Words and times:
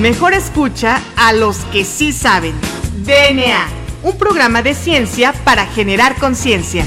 Mejor 0.00 0.34
escucha 0.34 1.00
a 1.16 1.32
los 1.32 1.58
que 1.66 1.84
sí 1.84 2.12
saben. 2.12 2.52
DNA, 3.04 3.68
un 4.02 4.18
programa 4.18 4.60
de 4.60 4.74
ciencia 4.74 5.32
para 5.44 5.66
generar 5.66 6.16
conciencia. 6.16 6.84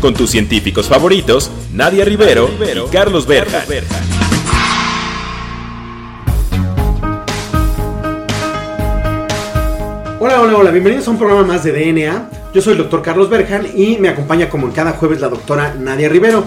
Con 0.00 0.14
tus 0.14 0.30
científicos 0.30 0.86
favoritos, 0.86 1.50
Nadia 1.72 2.04
Rivero, 2.04 2.48
y 2.48 2.90
Carlos 2.92 3.26
Berja. 3.26 3.64
Hola, 10.20 10.40
hola, 10.40 10.56
hola, 10.56 10.70
bienvenidos 10.70 11.08
a 11.08 11.10
un 11.10 11.18
programa 11.18 11.42
más 11.42 11.64
de 11.64 11.72
DNA. 11.72 12.30
Yo 12.54 12.62
soy 12.62 12.72
el 12.72 12.78
doctor 12.78 13.02
Carlos 13.02 13.28
Berjan 13.28 13.66
y 13.74 13.98
me 13.98 14.08
acompaña 14.08 14.48
como 14.48 14.68
en 14.68 14.72
cada 14.72 14.92
jueves 14.92 15.20
la 15.20 15.28
doctora 15.28 15.74
Nadia 15.74 16.08
Rivero. 16.08 16.44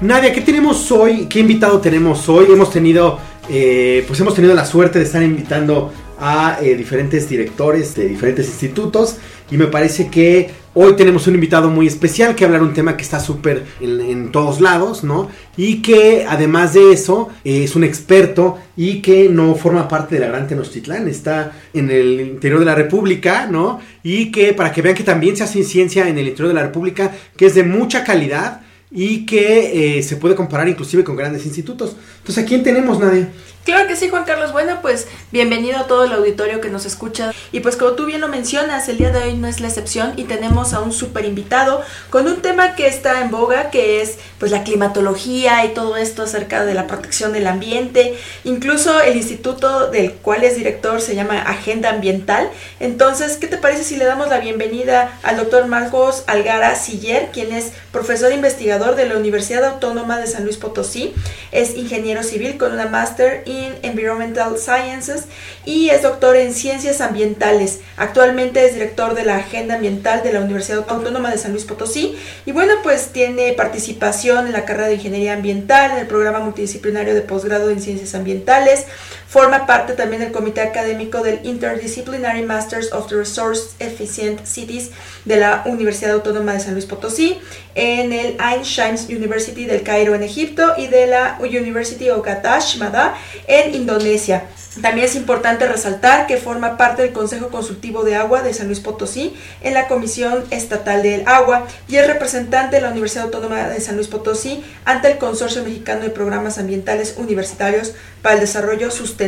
Nadia, 0.00 0.32
¿qué 0.32 0.40
tenemos 0.40 0.90
hoy? 0.92 1.26
¿Qué 1.26 1.40
invitado 1.40 1.78
tenemos 1.78 2.26
hoy? 2.28 2.46
Hemos 2.50 2.70
tenido, 2.70 3.18
eh, 3.50 4.04
pues 4.06 4.20
hemos 4.20 4.34
tenido 4.34 4.54
la 4.54 4.64
suerte 4.64 5.00
de 5.00 5.04
estar 5.04 5.22
invitando 5.22 5.92
a 6.20 6.58
eh, 6.62 6.76
diferentes 6.76 7.28
directores 7.28 7.96
de 7.96 8.06
diferentes 8.06 8.46
institutos 8.46 9.16
y 9.50 9.56
me 9.56 9.66
parece 9.66 10.08
que 10.08 10.50
hoy 10.74 10.94
tenemos 10.94 11.26
un 11.26 11.34
invitado 11.34 11.68
muy 11.68 11.88
especial 11.88 12.36
que 12.36 12.44
hablar 12.44 12.62
un 12.62 12.74
tema 12.74 12.96
que 12.96 13.02
está 13.02 13.18
súper 13.18 13.64
en, 13.80 14.30
todos 14.30 14.60
lados, 14.60 15.02
¿no? 15.02 15.28
Y 15.56 15.82
que 15.82 16.26
además 16.28 16.74
de 16.74 16.92
eso 16.92 17.30
es 17.42 17.74
un 17.74 17.82
experto 17.82 18.58
y 18.76 19.02
que 19.02 19.28
no 19.28 19.56
forma 19.56 19.88
parte 19.88 20.14
de 20.14 20.20
la 20.20 20.28
Gran 20.28 20.46
Tenochtitlán, 20.46 21.08
está 21.08 21.52
en 21.74 21.90
el 21.90 22.20
interior 22.20 22.60
de 22.60 22.66
la 22.66 22.76
República, 22.76 23.46
¿no? 23.46 23.80
Y 24.04 24.30
que 24.30 24.52
para 24.52 24.70
que 24.70 24.82
vean 24.82 24.94
que 24.94 25.02
también 25.02 25.36
se 25.36 25.42
hace 25.42 25.64
ciencia 25.64 26.06
en 26.08 26.18
el 26.18 26.28
interior 26.28 26.48
de 26.48 26.60
la 26.60 26.66
República, 26.66 27.10
que 27.36 27.46
es 27.46 27.54
de 27.56 27.64
mucha 27.64 28.04
calidad 28.04 28.60
y 28.90 29.24
que 29.24 29.98
eh, 29.98 30.02
se 30.02 30.16
puede 30.16 30.34
comparar 30.34 30.68
inclusive 30.68 31.04
con 31.04 31.16
grandes 31.16 31.46
institutos. 31.46 31.96
Entonces, 32.18 32.44
¿a 32.44 32.46
quién 32.46 32.62
tenemos, 32.62 32.98
Nadia? 32.98 33.30
Claro 33.64 33.86
que 33.86 33.94
sí, 33.94 34.08
Juan 34.08 34.24
Carlos. 34.24 34.52
Bueno, 34.52 34.78
pues 34.80 35.06
bienvenido 35.32 35.78
a 35.78 35.86
todo 35.86 36.04
el 36.04 36.12
auditorio 36.12 36.62
que 36.62 36.70
nos 36.70 36.86
escucha. 36.86 37.32
Y 37.52 37.60
pues 37.60 37.76
como 37.76 37.92
tú 37.92 38.06
bien 38.06 38.22
lo 38.22 38.28
mencionas, 38.28 38.88
el 38.88 38.96
día 38.96 39.10
de 39.10 39.22
hoy 39.22 39.34
no 39.34 39.48
es 39.48 39.60
la 39.60 39.68
excepción 39.68 40.14
y 40.16 40.24
tenemos 40.24 40.72
a 40.72 40.80
un 40.80 40.92
super 40.92 41.26
invitado 41.26 41.82
con 42.08 42.26
un 42.26 42.40
tema 42.40 42.74
que 42.74 42.86
está 42.86 43.20
en 43.20 43.30
boga, 43.30 43.68
que 43.70 44.00
es 44.00 44.16
pues 44.38 44.50
la 44.50 44.64
climatología 44.64 45.62
y 45.66 45.74
todo 45.74 45.98
esto 45.98 46.22
acerca 46.22 46.64
de 46.64 46.72
la 46.72 46.86
protección 46.86 47.34
del 47.34 47.46
ambiente. 47.46 48.16
Incluso 48.44 48.98
el 49.02 49.16
instituto 49.16 49.90
del 49.90 50.14
cual 50.14 50.42
es 50.42 50.56
director 50.56 51.02
se 51.02 51.14
llama 51.14 51.42
Agenda 51.42 51.90
Ambiental. 51.90 52.50
Entonces, 52.80 53.36
¿qué 53.36 53.46
te 53.46 53.58
parece 53.58 53.84
si 53.84 53.96
le 53.96 54.06
damos 54.06 54.28
la 54.28 54.40
bienvenida 54.40 55.18
al 55.22 55.36
doctor 55.36 55.66
Marcos 55.66 56.24
Algara 56.28 56.74
Siller, 56.76 57.28
quien 57.30 57.52
es 57.52 57.72
profesor 57.92 58.32
investigador 58.32 58.96
de 58.96 59.06
la 59.06 59.18
Universidad 59.18 59.66
Autónoma 59.66 60.18
de 60.18 60.26
San 60.26 60.44
Luis 60.44 60.56
Potosí? 60.56 61.12
Es 61.52 61.76
ingeniero 61.76 62.22
civil 62.22 62.56
con 62.56 62.72
una 62.72 62.86
máster 62.86 63.42
in 63.50 63.74
Environmental 63.82 64.56
Sciences 64.56 65.24
y 65.64 65.90
es 65.90 66.02
doctor 66.02 66.36
en 66.36 66.54
Ciencias 66.54 67.00
Ambientales. 67.00 67.80
Actualmente 67.96 68.64
es 68.64 68.74
director 68.74 69.14
de 69.14 69.24
la 69.24 69.36
Agenda 69.36 69.74
Ambiental 69.74 70.22
de 70.22 70.32
la 70.32 70.40
Universidad 70.40 70.84
Autónoma 70.88 71.30
de 71.30 71.38
San 71.38 71.52
Luis 71.52 71.64
Potosí 71.64 72.16
y 72.46 72.52
bueno, 72.52 72.74
pues 72.82 73.08
tiene 73.08 73.52
participación 73.52 74.46
en 74.46 74.52
la 74.52 74.64
carrera 74.64 74.88
de 74.88 74.94
Ingeniería 74.94 75.34
Ambiental, 75.34 75.92
en 75.92 75.98
el 75.98 76.06
programa 76.06 76.40
multidisciplinario 76.40 77.14
de 77.14 77.22
posgrado 77.22 77.70
en 77.70 77.80
Ciencias 77.80 78.14
Ambientales, 78.14 78.86
forma 79.30 79.64
parte 79.64 79.92
también 79.92 80.22
del 80.22 80.32
comité 80.32 80.60
académico 80.60 81.22
del 81.22 81.38
Interdisciplinary 81.44 82.42
Masters 82.42 82.92
of 82.92 83.06
the 83.06 83.14
Resource 83.14 83.70
Efficient 83.78 84.44
Cities 84.44 84.90
de 85.24 85.36
la 85.36 85.62
Universidad 85.66 86.14
Autónoma 86.14 86.52
de 86.52 86.60
San 86.60 86.72
Luis 86.72 86.84
Potosí, 86.84 87.38
en 87.76 88.12
el 88.12 88.36
Shams 88.64 89.08
University 89.08 89.66
del 89.66 89.84
Cairo 89.84 90.16
en 90.16 90.24
Egipto 90.24 90.74
y 90.76 90.88
de 90.88 91.06
la 91.06 91.38
University 91.40 92.10
of 92.10 92.26
Gatash 92.26 92.78
Mada 92.78 93.14
en 93.46 93.72
Indonesia. 93.72 94.48
También 94.82 95.06
es 95.06 95.16
importante 95.16 95.66
resaltar 95.66 96.26
que 96.26 96.36
forma 96.36 96.76
parte 96.76 97.02
del 97.02 97.12
Consejo 97.12 97.48
Consultivo 97.48 98.04
de 98.04 98.14
Agua 98.14 98.42
de 98.42 98.54
San 98.54 98.66
Luis 98.66 98.78
Potosí 98.78 99.34
en 99.62 99.74
la 99.74 99.88
Comisión 99.88 100.44
Estatal 100.50 101.02
del 101.02 101.26
Agua 101.26 101.66
y 101.88 101.96
es 101.96 102.06
representante 102.06 102.76
de 102.76 102.82
la 102.82 102.90
Universidad 102.90 103.24
Autónoma 103.24 103.68
de 103.68 103.80
San 103.80 103.96
Luis 103.96 104.06
Potosí 104.06 104.64
ante 104.84 105.10
el 105.10 105.18
Consorcio 105.18 105.64
Mexicano 105.64 106.02
de 106.02 106.10
Programas 106.10 106.58
Ambientales 106.58 107.14
Universitarios 107.16 107.94
para 108.22 108.36
el 108.36 108.40
Desarrollo 108.40 108.90
Sustentable 108.90 109.19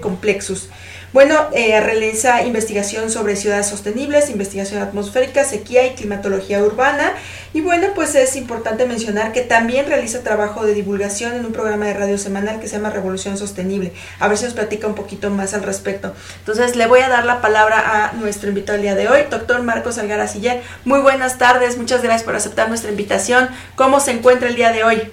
Complexus. 0.00 0.68
Bueno, 1.14 1.48
eh, 1.52 1.80
realiza 1.80 2.42
investigación 2.42 3.08
sobre 3.08 3.36
ciudades 3.36 3.68
sostenibles, 3.68 4.30
investigación 4.30 4.82
atmosférica, 4.82 5.44
sequía 5.44 5.86
y 5.86 5.94
climatología 5.94 6.60
urbana. 6.60 7.12
Y 7.52 7.60
bueno, 7.60 7.86
pues 7.94 8.16
es 8.16 8.34
importante 8.34 8.84
mencionar 8.84 9.30
que 9.30 9.42
también 9.42 9.86
realiza 9.86 10.24
trabajo 10.24 10.66
de 10.66 10.74
divulgación 10.74 11.34
en 11.34 11.46
un 11.46 11.52
programa 11.52 11.86
de 11.86 11.94
radio 11.94 12.18
semanal 12.18 12.58
que 12.58 12.66
se 12.66 12.78
llama 12.78 12.90
Revolución 12.90 13.38
Sostenible. 13.38 13.92
A 14.18 14.26
ver 14.26 14.38
si 14.38 14.44
nos 14.44 14.54
platica 14.54 14.88
un 14.88 14.96
poquito 14.96 15.30
más 15.30 15.54
al 15.54 15.62
respecto. 15.62 16.12
Entonces, 16.40 16.74
le 16.74 16.86
voy 16.86 16.98
a 16.98 17.08
dar 17.08 17.24
la 17.24 17.40
palabra 17.40 18.08
a 18.08 18.12
nuestro 18.14 18.48
invitado 18.48 18.74
el 18.74 18.82
día 18.82 18.96
de 18.96 19.08
hoy, 19.08 19.20
doctor 19.30 19.62
Marcos 19.62 19.98
Algara 19.98 20.26
Siller. 20.26 20.62
Muy 20.84 20.98
buenas 20.98 21.38
tardes, 21.38 21.78
muchas 21.78 22.02
gracias 22.02 22.24
por 22.24 22.34
aceptar 22.34 22.68
nuestra 22.68 22.90
invitación. 22.90 23.50
¿Cómo 23.76 24.00
se 24.00 24.10
encuentra 24.10 24.48
el 24.48 24.56
día 24.56 24.72
de 24.72 24.82
hoy? 24.82 25.12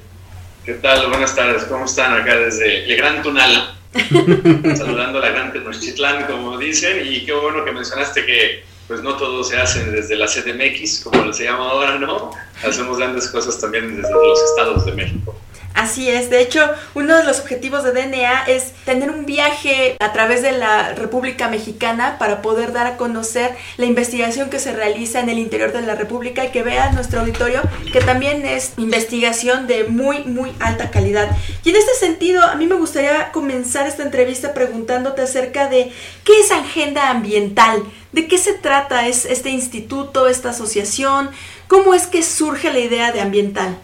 ¿Qué 0.65 0.73
tal? 0.73 1.09
Buenas 1.09 1.35
tardes, 1.35 1.65
¿cómo 1.65 1.85
están 1.85 2.19
acá 2.19 2.37
desde 2.37 2.85
el 2.85 2.97
Gran 2.97 3.21
Tunal? 3.21 3.80
Saludando 4.75 5.19
a 5.19 5.21
la 5.21 5.29
Gran 5.29 5.53
Tenochtitlán, 5.53 6.25
como 6.27 6.57
dicen, 6.57 7.05
y 7.05 7.25
qué 7.25 7.33
bueno 7.33 7.65
que 7.65 7.71
mencionaste 7.71 8.25
que 8.25 8.63
pues 8.87 9.01
no 9.01 9.15
todo 9.15 9.43
se 9.43 9.57
hace 9.57 9.85
desde 9.89 10.15
la 10.17 10.27
CDMX, 10.27 11.01
como 11.03 11.31
se 11.31 11.45
llama 11.45 11.69
ahora, 11.69 11.97
¿no? 11.97 12.31
Hacemos 12.61 12.97
grandes 12.97 13.29
cosas 13.29 13.59
también 13.59 13.95
desde 13.95 14.11
los 14.11 14.43
estados 14.43 14.85
de 14.85 14.91
México. 14.91 15.40
Así 15.73 16.09
es, 16.09 16.29
de 16.29 16.41
hecho, 16.41 16.69
uno 16.93 17.17
de 17.17 17.23
los 17.23 17.39
objetivos 17.39 17.83
de 17.83 17.91
DNA 17.91 18.43
es 18.47 18.71
tener 18.85 19.09
un 19.09 19.25
viaje 19.25 19.95
a 19.99 20.11
través 20.11 20.41
de 20.41 20.51
la 20.51 20.93
República 20.93 21.47
Mexicana 21.47 22.17
para 22.19 22.41
poder 22.41 22.73
dar 22.73 22.87
a 22.87 22.97
conocer 22.97 23.55
la 23.77 23.85
investigación 23.85 24.49
que 24.49 24.59
se 24.59 24.73
realiza 24.73 25.19
en 25.19 25.29
el 25.29 25.39
interior 25.39 25.71
de 25.71 25.81
la 25.81 25.95
República 25.95 26.45
y 26.45 26.51
que 26.51 26.63
vea 26.63 26.91
nuestro 26.91 27.21
auditorio 27.21 27.61
que 27.91 28.01
también 28.01 28.45
es 28.45 28.73
investigación 28.77 29.67
de 29.67 29.85
muy, 29.85 30.23
muy 30.23 30.51
alta 30.59 30.91
calidad. 30.91 31.35
Y 31.63 31.69
en 31.69 31.75
este 31.75 31.93
sentido, 31.95 32.43
a 32.43 32.55
mí 32.55 32.67
me 32.67 32.75
gustaría 32.75 33.31
comenzar 33.31 33.87
esta 33.87 34.03
entrevista 34.03 34.53
preguntándote 34.53 35.21
acerca 35.21 35.67
de 35.69 35.91
qué 36.23 36.39
es 36.39 36.51
Agenda 36.51 37.09
Ambiental, 37.09 37.83
de 38.11 38.27
qué 38.27 38.37
se 38.37 38.53
trata 38.53 39.07
es 39.07 39.25
este 39.25 39.49
instituto, 39.49 40.27
esta 40.27 40.49
asociación, 40.49 41.29
cómo 41.67 41.93
es 41.93 42.07
que 42.07 42.23
surge 42.23 42.71
la 42.71 42.79
idea 42.79 43.11
de 43.11 43.21
ambiental. 43.21 43.77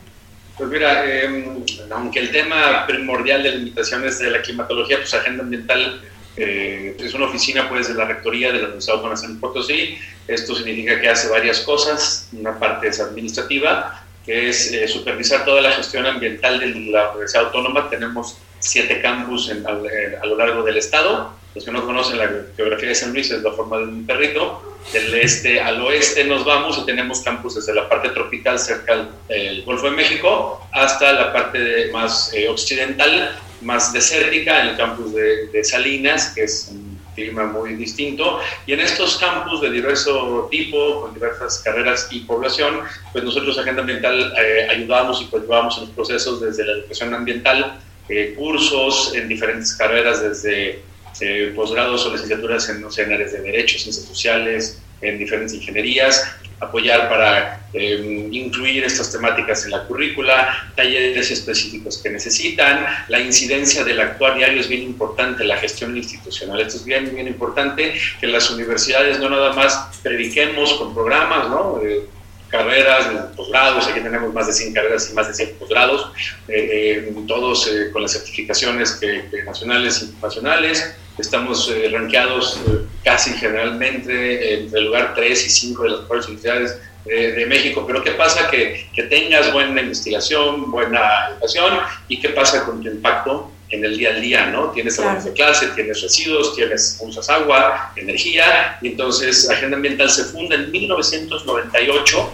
Pues 0.57 0.69
mira, 0.71 1.05
eh, 1.05 1.45
aunque 1.91 2.19
el 2.19 2.31
tema 2.31 2.85
primordial 2.87 3.43
de 3.43 3.49
la 3.51 3.55
invitación 3.57 4.03
es 4.05 4.17
de 4.17 4.31
la 4.31 4.41
climatología, 4.41 4.97
pues 4.97 5.13
Agenda 5.13 5.43
Ambiental 5.43 6.01
eh, 6.35 6.95
es 6.99 7.13
una 7.13 7.25
oficina 7.25 7.69
pues 7.69 7.87
de 7.87 7.93
la 7.93 8.05
Rectoría 8.05 8.51
de 8.51 8.59
la 8.59 8.65
Universidad 8.65 8.95
Autónoma 8.95 9.19
de 9.19 9.27
San 9.27 9.39
Potosí. 9.39 9.97
Esto 10.27 10.55
significa 10.55 10.99
que 10.99 11.09
hace 11.09 11.29
varias 11.29 11.59
cosas. 11.59 12.29
Una 12.33 12.57
parte 12.57 12.87
es 12.87 12.99
administrativa, 12.99 14.03
que 14.25 14.49
es 14.49 14.71
eh, 14.73 14.87
supervisar 14.87 15.45
toda 15.45 15.61
la 15.61 15.71
gestión 15.73 16.07
ambiental 16.07 16.59
de 16.59 16.69
la 16.91 17.09
Universidad 17.11 17.45
Autónoma. 17.45 17.89
Tenemos 17.91 18.37
siete 18.59 18.99
campus 18.99 19.49
en, 19.49 19.65
a, 19.67 19.69
a, 19.69 20.25
lo 20.25 20.37
largo 20.37 20.63
del 20.63 20.77
estado. 20.77 21.33
Los 21.53 21.65
que 21.65 21.71
no 21.71 21.85
conocen 21.85 22.17
la 22.17 22.29
geografía 22.55 22.89
de 22.89 22.95
San 22.95 23.13
Luis 23.13 23.29
es 23.29 23.43
la 23.43 23.51
forma 23.51 23.77
de 23.77 23.83
un 23.83 24.07
perrito. 24.07 24.76
Del 24.91 25.13
este 25.15 25.59
al 25.59 25.81
oeste 25.81 26.23
nos 26.23 26.45
vamos 26.45 26.77
y 26.77 26.85
tenemos 26.85 27.19
campus 27.21 27.55
desde 27.55 27.73
la 27.73 27.89
parte 27.89 28.09
tropical 28.09 28.57
cerca 28.57 29.09
del 29.27 29.63
Golfo 29.63 29.89
de 29.89 29.97
México 29.97 30.65
hasta 30.71 31.11
la 31.11 31.33
parte 31.33 31.91
más 31.91 32.33
eh, 32.33 32.47
occidental, 32.47 33.37
más 33.61 33.91
desértica, 33.91 34.61
en 34.61 34.69
el 34.69 34.77
campus 34.77 35.13
de, 35.13 35.47
de 35.47 35.63
Salinas, 35.63 36.31
que 36.33 36.43
es 36.43 36.69
un 36.71 36.97
clima 37.17 37.47
muy 37.47 37.73
distinto. 37.73 38.39
Y 38.65 38.73
en 38.73 38.79
estos 38.79 39.17
campus 39.17 39.59
de 39.59 39.71
diverso 39.71 40.47
tipo, 40.49 41.01
con 41.01 41.13
diversas 41.13 41.59
carreras 41.59 42.07
y 42.11 42.19
población, 42.21 42.79
pues 43.11 43.23
nosotros, 43.23 43.57
Agenda 43.57 43.81
Ambiental, 43.81 44.33
eh, 44.39 44.67
ayudamos 44.69 45.21
y 45.21 45.25
coadyuvamos 45.25 45.77
en 45.77 45.85
los 45.85 45.91
procesos 45.91 46.39
desde 46.39 46.63
la 46.63 46.73
educación 46.73 47.13
ambiental, 47.13 47.79
eh, 48.07 48.35
cursos 48.37 49.13
en 49.15 49.27
diferentes 49.27 49.75
carreras, 49.75 50.21
desde 50.21 50.81
eh, 51.21 51.53
posgrados 51.55 52.05
o 52.05 52.11
licenciaturas 52.11 52.69
en, 52.69 52.81
no 52.81 52.91
sé, 52.91 53.03
áreas 53.03 53.31
de 53.31 53.41
derechos, 53.41 53.83
ciencias 53.83 54.05
sociales, 54.05 54.79
en 55.01 55.17
diferentes 55.17 55.53
ingenierías, 55.53 56.23
apoyar 56.59 57.07
para 57.07 57.67
eh, 57.73 58.29
incluir 58.31 58.83
estas 58.83 59.11
temáticas 59.11 59.65
en 59.65 59.71
la 59.71 59.83
currícula, 59.83 60.71
talleres 60.75 61.29
específicos 61.29 61.99
que 61.99 62.09
necesitan, 62.09 62.85
la 63.07 63.19
incidencia 63.19 63.83
del 63.83 63.99
actuar 63.99 64.37
diario 64.37 64.59
es 64.59 64.67
bien 64.67 64.81
importante, 64.81 65.43
la 65.43 65.57
gestión 65.57 65.95
institucional, 65.95 66.59
esto 66.61 66.77
es 66.77 66.85
bien, 66.85 67.13
bien 67.13 67.27
importante, 67.27 67.93
que 68.19 68.27
las 68.27 68.49
universidades 68.49 69.19
no 69.19 69.29
nada 69.29 69.53
más 69.53 69.99
prediquemos 70.01 70.73
con 70.73 70.95
programas, 70.95 71.49
¿no? 71.49 71.79
Eh, 71.83 72.05
carreras, 72.49 73.07
posgrados, 73.35 73.87
aquí 73.87 73.99
tenemos 74.01 74.33
más 74.33 74.47
de 74.47 74.53
100 74.53 74.73
carreras 74.73 75.09
y 75.09 75.13
más 75.13 75.27
de 75.27 75.33
100 75.33 75.57
posgrados, 75.57 76.11
eh, 76.47 77.13
todos 77.27 77.69
con 77.93 78.01
las 78.01 78.13
certificaciones 78.13 78.93
que, 78.93 79.43
nacionales 79.45 80.01
y 80.01 80.05
internacionales, 80.05 80.95
estamos 81.17 81.69
eh, 81.69 81.89
rankeados 81.91 82.59
casi 83.03 83.31
generalmente 83.33 84.53
entre 84.53 84.79
el 84.79 84.85
lugar 84.85 85.13
3 85.15 85.45
y 85.45 85.49
5 85.49 85.83
de 85.83 85.89
las 85.89 86.01
mejores 86.01 86.25
universidades 86.25 86.79
de, 87.05 87.45
México. 87.45 87.85
Pero 87.87 88.03
¿qué 88.03 88.11
pasa? 88.11 88.49
Que, 88.49 88.89
que, 88.93 89.03
tengas 89.03 89.53
buena 89.53 89.81
investigación, 89.81 90.69
buena 90.69 91.29
educación 91.29 91.79
y 92.09 92.19
qué 92.19 92.29
pasa 92.29 92.65
con 92.65 92.83
tu 92.83 92.89
impacto 92.89 93.51
en 93.69 93.83
el 93.83 93.97
día 93.97 94.11
a 94.11 94.19
día, 94.19 94.45
¿no? 94.47 94.71
Tienes 94.71 94.95
salones 94.95 95.25
de 95.25 95.33
clase, 95.33 95.67
tienes 95.75 96.01
residuos, 96.01 96.55
tienes, 96.55 96.97
usas 97.01 97.29
agua, 97.29 97.91
energía, 97.95 98.77
y 98.81 98.89
entonces 98.89 99.49
Agenda 99.49 99.75
Ambiental 99.75 100.09
se 100.09 100.23
funda 100.25 100.55
en 100.55 100.71
1998 100.71 102.31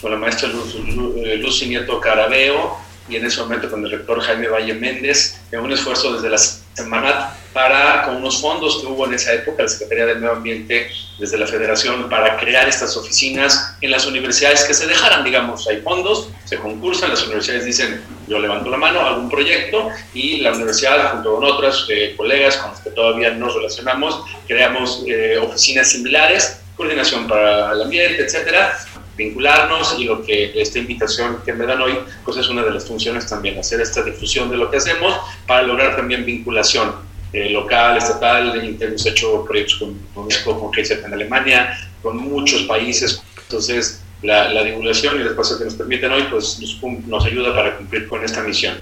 con 0.00 0.10
la 0.10 0.18
maestra 0.18 0.48
Lucy 0.48 1.66
Nieto 1.66 2.00
Carabeo 2.00 2.76
y 3.08 3.16
en 3.16 3.24
ese 3.24 3.40
momento 3.40 3.70
con 3.70 3.84
el 3.84 3.90
rector 3.90 4.20
Jaime 4.20 4.48
Valle 4.48 4.74
Méndez, 4.74 5.40
en 5.50 5.60
un 5.60 5.72
esfuerzo 5.72 6.14
desde 6.14 6.30
la 6.30 6.38
Semanat 6.74 7.34
para, 7.52 8.02
con 8.02 8.16
unos 8.16 8.40
fondos 8.40 8.80
que 8.80 8.86
hubo 8.88 9.06
en 9.06 9.14
esa 9.14 9.32
época, 9.32 9.62
la 9.62 9.68
Secretaría 9.68 10.06
del 10.06 10.16
Medio 10.16 10.32
Ambiente, 10.32 10.90
desde 11.18 11.38
la 11.38 11.46
Federación, 11.46 12.08
para 12.10 12.36
crear 12.36 12.68
estas 12.68 12.96
oficinas 12.96 13.76
en 13.80 13.92
las 13.92 14.06
universidades 14.06 14.64
que 14.64 14.74
se 14.74 14.86
dejaran, 14.86 15.22
digamos, 15.22 15.68
hay 15.68 15.80
fondos, 15.80 16.30
se 16.44 16.56
concursan, 16.58 17.10
las 17.10 17.22
universidades 17.22 17.64
dicen, 17.64 18.02
yo 18.26 18.40
levanto 18.40 18.68
la 18.70 18.76
mano, 18.76 19.18
un 19.18 19.30
proyecto, 19.30 19.88
y 20.12 20.38
la 20.40 20.52
universidad, 20.52 21.12
junto 21.12 21.36
con 21.36 21.44
otras 21.44 21.86
eh, 21.88 22.14
colegas 22.16 22.56
con 22.56 22.72
las 22.72 22.80
que 22.80 22.90
todavía 22.90 23.30
nos 23.30 23.54
relacionamos, 23.54 24.24
creamos 24.48 25.04
eh, 25.06 25.38
oficinas 25.38 25.90
similares, 25.92 26.60
coordinación 26.76 27.28
para 27.28 27.72
el 27.72 27.82
ambiente, 27.82 28.24
etcétera, 28.24 28.76
vincularnos 29.16 29.96
y 29.98 30.04
lo 30.04 30.22
que 30.22 30.60
esta 30.60 30.78
invitación 30.78 31.38
que 31.44 31.52
me 31.52 31.66
dan 31.66 31.80
hoy, 31.80 31.94
pues 32.24 32.36
es 32.36 32.48
una 32.48 32.62
de 32.62 32.70
las 32.70 32.86
funciones 32.86 33.26
también, 33.28 33.58
hacer 33.58 33.80
esta 33.80 34.02
difusión 34.02 34.50
de 34.50 34.56
lo 34.56 34.70
que 34.70 34.78
hacemos 34.78 35.14
para 35.46 35.62
lograr 35.62 35.96
también 35.96 36.24
vinculación 36.24 36.92
eh, 37.32 37.50
local, 37.50 37.96
estatal, 37.96 38.76
hemos 38.80 39.06
hecho 39.06 39.44
proyectos 39.44 39.78
con 39.78 39.98
UNESCO, 40.14 40.60
con 40.60 40.70
en 40.78 41.12
Alemania, 41.12 41.90
con 42.02 42.16
muchos 42.16 42.62
países, 42.62 43.22
entonces 43.42 44.02
la, 44.22 44.52
la, 44.52 44.62
divulgación 44.62 45.16
y 45.18 45.20
el 45.20 45.26
espacio 45.28 45.58
que 45.58 45.64
nos 45.64 45.74
permiten 45.74 46.12
hoy, 46.12 46.22
pues 46.30 46.58
nos, 46.60 46.80
nos 47.06 47.24
ayuda 47.24 47.54
para 47.54 47.76
cumplir 47.76 48.08
con 48.08 48.24
esta 48.24 48.42
misión. 48.42 48.74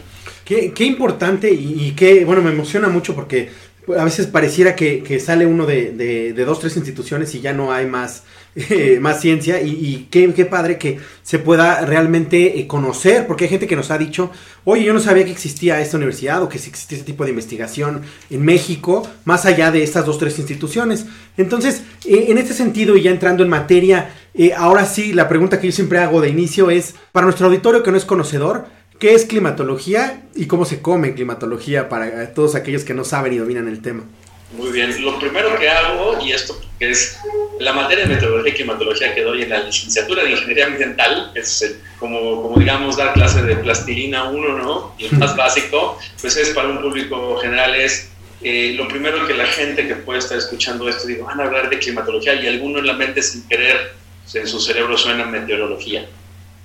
Qué, 0.45 0.73
qué 0.73 0.85
importante 0.85 1.51
y, 1.51 1.87
y 1.87 1.93
qué, 1.93 2.25
bueno, 2.25 2.43
me 2.43 2.51
emociona 2.51 2.89
mucho 2.89 3.15
porque 3.15 3.51
a 3.97 4.05
veces 4.05 4.27
pareciera 4.27 4.77
que, 4.77 5.03
que 5.03 5.19
sale 5.21 5.47
uno 5.47 5.67
de, 5.67 5.93
de, 5.93 6.33
de, 6.33 6.45
dos, 6.45 6.61
tres 6.61 6.77
instituciones 6.77 7.35
y 7.35 7.41
ya 7.41 7.53
no 7.53 7.73
hay 7.73 7.87
más 7.87 8.23
eh, 8.55 8.99
más 9.01 9.23
ciencia 9.23 9.63
y, 9.63 10.09
qué, 10.11 10.29
padre 10.45 10.77
que 10.77 10.99
se 11.23 11.39
pueda 11.39 11.87
realmente 11.87 12.59
eh, 12.61 12.67
conocer, 12.67 13.27
porque 13.27 13.45
hay 13.45 13.51
gente 13.51 13.67
que 13.67 13.77
nos 13.77 13.91
ha 13.91 13.97
dicho, 13.97 14.31
oye, 14.65 14.85
yo 14.85 14.93
no 14.93 15.01
sabía 15.01 15.25
que 15.25 15.31
existía 15.31 15.81
esta 15.81 15.97
universidad 15.97 16.43
o 16.43 16.51
que 16.51 16.59
existía 16.59 16.99
este 16.99 17.13
tipo 17.13 17.25
de 17.25 17.31
investigación 17.31 18.03
en 18.29 18.45
México, 18.45 19.09
más 19.25 19.47
allá 19.47 19.71
de 19.71 19.83
estas 19.83 20.05
dos, 20.05 20.19
tres 20.19 20.39
instituciones. 20.39 21.07
Entonces, 21.39 21.83
eh, 22.05 22.27
en 22.29 22.37
este 22.37 22.53
sentido, 22.53 22.95
y 22.95 23.01
ya 23.01 23.11
entrando 23.11 23.43
en 23.43 23.49
materia, 23.49 24.11
ahora 24.59 24.85
sí, 24.85 25.15
la 25.15 25.31
pregunta 25.31 25.59
que 25.59 25.69
yo 25.69 25.73
siempre 25.73 26.01
hago 26.01 26.21
de 26.21 26.29
inicio 26.29 26.71
es, 26.71 26.95
para 27.11 27.25
nuestro 27.25 27.47
auditorio 27.47 27.83
que 27.83 27.91
no 27.91 27.97
es 27.97 28.05
conocedor, 28.05 28.67
¿qué 29.03 29.15
es 29.15 29.25
climatología 29.25 30.23
y 30.37 30.47
cómo 30.47 30.65
se 30.65 30.81
come 30.81 31.13
climatología 31.13 31.89
para 31.89 32.33
todos 32.35 32.55
aquellos 32.55 32.85
que 32.85 32.95
no 32.95 33.03
saben 33.03 33.33
y 33.33 33.39
dominan 33.39 33.67
el 33.67 33.83
tema? 33.83 34.05
Muy 34.57 34.71
bien, 34.71 35.03
lo 35.03 35.19
primero 35.19 35.59
que 35.59 35.69
hago, 35.69 36.25
y 36.25 36.31
esto 36.31 36.57
es 36.79 37.19
la 37.59 37.73
materia 37.73 38.07
de 38.07 38.15
meteorología 38.15 38.53
y 38.53 38.55
climatología 38.55 39.13
que 39.13 39.23
doy 39.23 39.43
en 39.43 39.51
la 39.51 39.65
licenciatura 39.65 40.23
de 40.23 40.31
ingeniería 40.31 40.67
ambiental, 40.67 41.33
es 41.35 41.79
como, 41.99 42.43
como 42.43 42.57
digamos 42.61 42.97
dar 42.97 43.13
clase 43.15 43.43
de 43.43 43.57
plastilina 43.57 44.31
1, 44.31 44.59
¿no? 44.59 44.95
Y 44.97 45.07
el 45.07 45.19
más 45.19 45.35
básico, 45.35 45.99
pues 46.21 46.37
es 46.37 46.51
para 46.51 46.69
un 46.69 46.81
público 46.81 47.39
general 47.39 47.75
es 47.75 48.09
eh, 48.41 48.75
lo 48.77 48.87
primero 48.87 49.27
que 49.27 49.35
la 49.35 49.47
gente 49.47 49.89
que 49.89 49.97
puede 49.97 50.21
estar 50.21 50.39
escuchando 50.39 50.89
esto, 50.89 51.09
digo, 51.09 51.25
van 51.25 51.41
a 51.41 51.45
hablar 51.47 51.71
de 51.71 51.81
climatología 51.81 52.35
y 52.35 52.47
alguno 52.47 52.79
en 52.79 52.87
la 52.87 52.93
mente 52.93 53.21
sin 53.21 53.49
querer, 53.49 53.95
en 54.33 54.47
su 54.47 54.61
cerebro 54.61 54.97
suena 54.97 55.25
meteorología. 55.25 56.07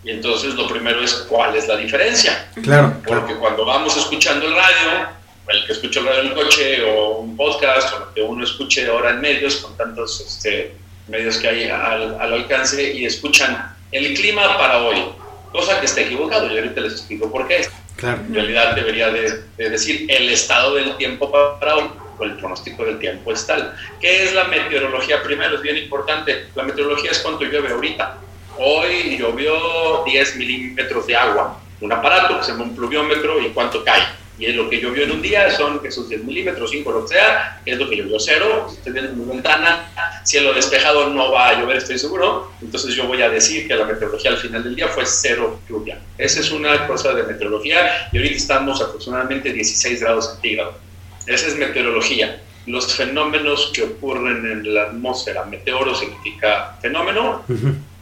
Y 0.07 0.11
entonces 0.11 0.53
lo 0.55 0.69
primero 0.69 1.01
es 1.01 1.13
cuál 1.27 1.53
es 1.57 1.67
la 1.67 1.75
diferencia. 1.75 2.49
Claro. 2.63 2.93
Porque 3.05 3.35
cuando 3.35 3.65
vamos 3.65 3.97
escuchando 3.97 4.47
el 4.47 4.55
radio, 4.55 5.09
el 5.49 5.65
que 5.65 5.73
escucha 5.73 5.99
radio 5.99 6.21
en 6.21 6.27
el 6.27 6.33
coche 6.33 6.83
o 6.85 7.17
un 7.17 7.35
podcast 7.35 7.93
o 7.93 7.99
lo 7.99 8.13
que 8.13 8.21
uno 8.21 8.45
escuche 8.45 8.87
ahora 8.87 9.09
en 9.09 9.19
medios 9.19 9.57
con 9.57 9.75
tantos 9.75 10.21
este, 10.21 10.73
medios 11.09 11.35
que 11.39 11.49
hay 11.49 11.69
al, 11.69 12.21
alcance 12.21 12.93
y 12.93 13.05
escuchan 13.05 13.75
el 13.91 14.13
clima 14.13 14.57
para 14.57 14.81
hoy, 14.81 14.97
cosa 15.51 15.77
que 15.81 15.87
está 15.87 15.99
equivocado. 15.99 16.47
Yo 16.47 16.55
ahorita 16.55 16.79
les 16.79 16.93
explico 16.93 17.29
por 17.29 17.45
qué. 17.45 17.67
En 18.01 18.33
realidad 18.33 18.75
debería 18.75 19.09
de, 19.09 19.43
decir 19.57 20.05
el 20.09 20.29
estado 20.29 20.75
del 20.75 20.95
tiempo 20.95 21.29
para 21.29 21.75
hoy 21.75 21.89
o 22.17 22.23
el 22.23 22.37
pronóstico 22.37 22.85
del 22.85 22.97
tiempo 22.97 23.33
es 23.33 23.45
tal. 23.45 23.75
¿Qué 23.99 24.23
es 24.23 24.33
la 24.33 24.45
meteorología? 24.45 25.21
Primero, 25.21 25.55
es 25.55 25.61
bien 25.61 25.75
importante. 25.75 26.45
La 26.55 26.63
meteorología 26.63 27.11
es 27.11 27.19
cuánto 27.19 27.43
llueve 27.43 27.73
ahorita. 27.73 28.19
Hoy 28.59 29.17
llovió 29.17 30.03
10 30.05 30.35
milímetros 30.37 31.07
de 31.07 31.15
agua. 31.15 31.59
Un 31.81 31.91
aparato 31.91 32.39
que 32.39 32.45
se 32.45 32.51
llama 32.51 32.63
un 32.63 32.75
pluviómetro 32.75 33.39
y 33.39 33.49
cuánto 33.49 33.83
cae 33.83 34.03
y 34.39 34.45
es 34.45 34.55
lo 34.55 34.69
que 34.69 34.79
llovió 34.79 35.03
en 35.03 35.11
un 35.11 35.21
día 35.21 35.49
son 35.51 35.81
esos 35.83 36.09
10 36.09 36.23
milímetros, 36.23 36.69
5, 36.69 36.91
lo 36.91 37.01
que 37.03 37.15
sea, 37.15 37.59
es 37.65 37.77
lo 37.77 37.89
que 37.89 37.95
llovió 37.95 38.19
cero, 38.19 38.67
usted 38.69 38.95
en 38.95 39.17
mi 39.17 39.25
ventana, 39.25 39.89
cielo 40.23 40.53
despejado 40.53 41.09
no 41.09 41.31
va 41.31 41.49
a 41.49 41.59
llover, 41.59 41.77
estoy 41.77 41.97
seguro, 41.97 42.51
entonces 42.61 42.93
yo 42.93 43.07
voy 43.07 43.21
a 43.21 43.29
decir 43.29 43.67
que 43.67 43.75
la 43.75 43.85
meteorología 43.85 44.31
al 44.31 44.37
final 44.37 44.63
del 44.63 44.75
día 44.75 44.87
fue 44.89 45.05
cero 45.05 45.59
lluvia. 45.67 45.99
Esa 46.17 46.41
es 46.41 46.51
una 46.51 46.85
cosa 46.85 47.13
de 47.13 47.23
meteorología 47.23 48.09
y 48.11 48.17
ahorita 48.17 48.35
estamos 48.35 48.81
aproximadamente 48.81 49.51
16 49.51 50.01
grados 50.01 50.31
centígrados. 50.33 50.75
Esa 51.25 51.47
es 51.47 51.55
meteorología. 51.55 52.41
Los 52.67 52.93
fenómenos 52.93 53.71
que 53.73 53.83
ocurren 53.83 54.45
en 54.45 54.73
la 54.73 54.83
atmósfera, 54.83 55.45
meteoro 55.45 55.95
significa 55.95 56.77
fenómeno, 56.81 57.43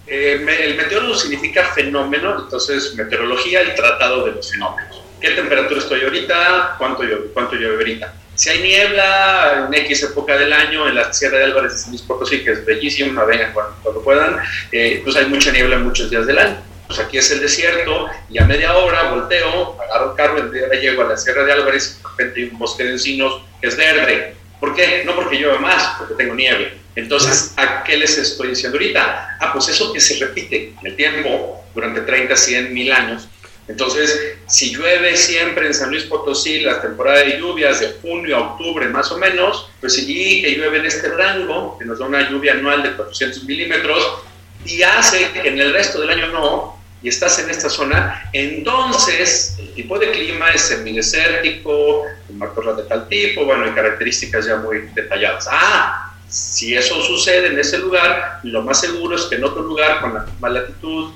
eh, 0.07 0.45
el 0.63 0.75
meteoro 0.75 1.15
significa 1.15 1.65
fenómeno, 1.65 2.43
entonces 2.43 2.93
meteorología, 2.95 3.61
el 3.61 3.75
tratado 3.75 4.25
de 4.25 4.33
los 4.33 4.51
fenómenos 4.51 5.05
qué 5.25 5.31
temperatura 5.31 5.79
estoy 5.79 6.03
ahorita, 6.03 6.75
cuánto 6.77 7.03
llueve, 7.03 7.27
cuánto 7.33 7.55
llueve 7.55 7.75
ahorita. 7.75 8.13
Si 8.35 8.49
hay 8.49 8.61
niebla 8.61 9.65
en 9.67 9.73
X 9.73 10.03
época 10.03 10.37
del 10.37 10.51
año, 10.51 10.87
en 10.87 10.95
la 10.95 11.11
Sierra 11.13 11.37
de 11.37 11.45
Álvarez 11.45 11.71
de 11.71 11.77
San 11.79 11.89
Luis 11.91 12.01
Potosí, 12.01 12.43
que 12.43 12.51
es 12.51 12.65
bellísimo, 12.65 13.25
vengan 13.25 13.53
cuando, 13.53 13.75
cuando 13.81 14.01
puedan, 14.03 14.39
eh, 14.71 15.01
pues 15.03 15.15
hay 15.15 15.27
mucha 15.27 15.51
niebla 15.51 15.77
en 15.77 15.83
muchos 15.83 16.09
días 16.09 16.27
del 16.27 16.37
año. 16.37 16.57
Pues 16.87 16.99
aquí 16.99 17.17
es 17.17 17.31
el 17.31 17.39
desierto, 17.39 18.07
y 18.29 18.37
a 18.37 18.45
media 18.45 18.75
hora 18.75 19.11
volteo, 19.11 19.77
agarro 19.81 20.11
el 20.11 20.17
carro, 20.17 20.51
y 20.73 20.77
llego 20.77 21.01
a 21.01 21.05
la 21.05 21.17
Sierra 21.17 21.43
de 21.43 21.53
Álvarez, 21.53 21.97
y 21.97 22.03
de 22.03 22.09
repente 22.09 22.41
hay 22.41 22.49
un 22.49 22.59
bosque 22.59 22.83
de 22.83 22.91
encinos 22.91 23.41
que 23.61 23.67
es 23.67 23.77
verde. 23.77 24.35
¿Por 24.59 24.75
qué? 24.75 25.03
No 25.05 25.15
porque 25.15 25.37
llueve 25.37 25.59
más, 25.59 25.95
porque 25.97 26.15
tengo 26.15 26.35
nieve. 26.35 26.77
Entonces, 26.95 27.53
¿a 27.57 27.83
qué 27.83 27.97
les 27.97 28.17
estoy 28.17 28.49
diciendo 28.49 28.77
ahorita? 28.77 29.37
Ah, 29.39 29.51
pues 29.51 29.67
eso 29.67 29.91
que 29.91 29.99
se 29.99 30.25
repite 30.25 30.73
en 30.79 30.87
el 30.87 30.95
tiempo 30.95 31.63
durante 31.73 32.01
30, 32.01 32.35
100 32.35 32.73
mil 32.73 32.91
años, 32.91 33.27
entonces, 33.67 34.37
si 34.47 34.75
llueve 34.75 35.17
siempre 35.17 35.65
en 35.65 35.73
San 35.73 35.89
Luis 35.89 36.03
Potosí, 36.03 36.59
la 36.59 36.81
temporada 36.81 37.19
de 37.19 37.39
lluvias 37.39 37.79
de 37.79 37.95
junio 38.01 38.37
a 38.37 38.51
octubre 38.51 38.87
más 38.89 39.11
o 39.11 39.17
menos, 39.17 39.69
pues 39.79 39.93
sí 39.93 40.41
que 40.41 40.51
llueve 40.51 40.79
en 40.79 40.85
este 40.85 41.09
rango, 41.09 41.77
que 41.79 41.85
nos 41.85 41.97
da 41.97 42.05
una 42.05 42.29
lluvia 42.29 42.53
anual 42.53 42.83
de 42.83 42.91
400 42.95 43.43
milímetros, 43.45 44.19
y 44.65 44.83
hace 44.83 45.31
que 45.31 45.47
en 45.47 45.59
el 45.59 45.73
resto 45.73 45.99
del 45.99 46.11
año 46.11 46.27
no, 46.27 46.74
y 47.01 47.09
estás 47.09 47.37
en 47.39 47.49
esta 47.49 47.69
zona, 47.69 48.29
entonces 48.33 49.55
el 49.59 49.73
tipo 49.73 49.99
de 49.99 50.11
clima 50.11 50.49
es 50.51 50.61
semidesértico, 50.61 52.05
el 52.29 52.35
mar 52.35 52.51
de 52.55 52.83
tal 52.83 53.07
tipo, 53.07 53.45
bueno, 53.45 53.65
hay 53.65 53.71
características 53.71 54.45
ya 54.47 54.57
muy 54.57 54.89
detalladas. 54.95 55.47
Ah, 55.51 56.13
si 56.27 56.75
eso 56.75 57.01
sucede 57.01 57.47
en 57.47 57.59
ese 57.59 57.77
lugar, 57.77 58.39
lo 58.43 58.61
más 58.63 58.81
seguro 58.81 59.15
es 59.15 59.23
que 59.23 59.35
en 59.35 59.43
otro 59.43 59.61
lugar 59.61 60.01
con 60.01 60.13
la 60.13 60.21
misma 60.21 60.49
latitud, 60.49 61.11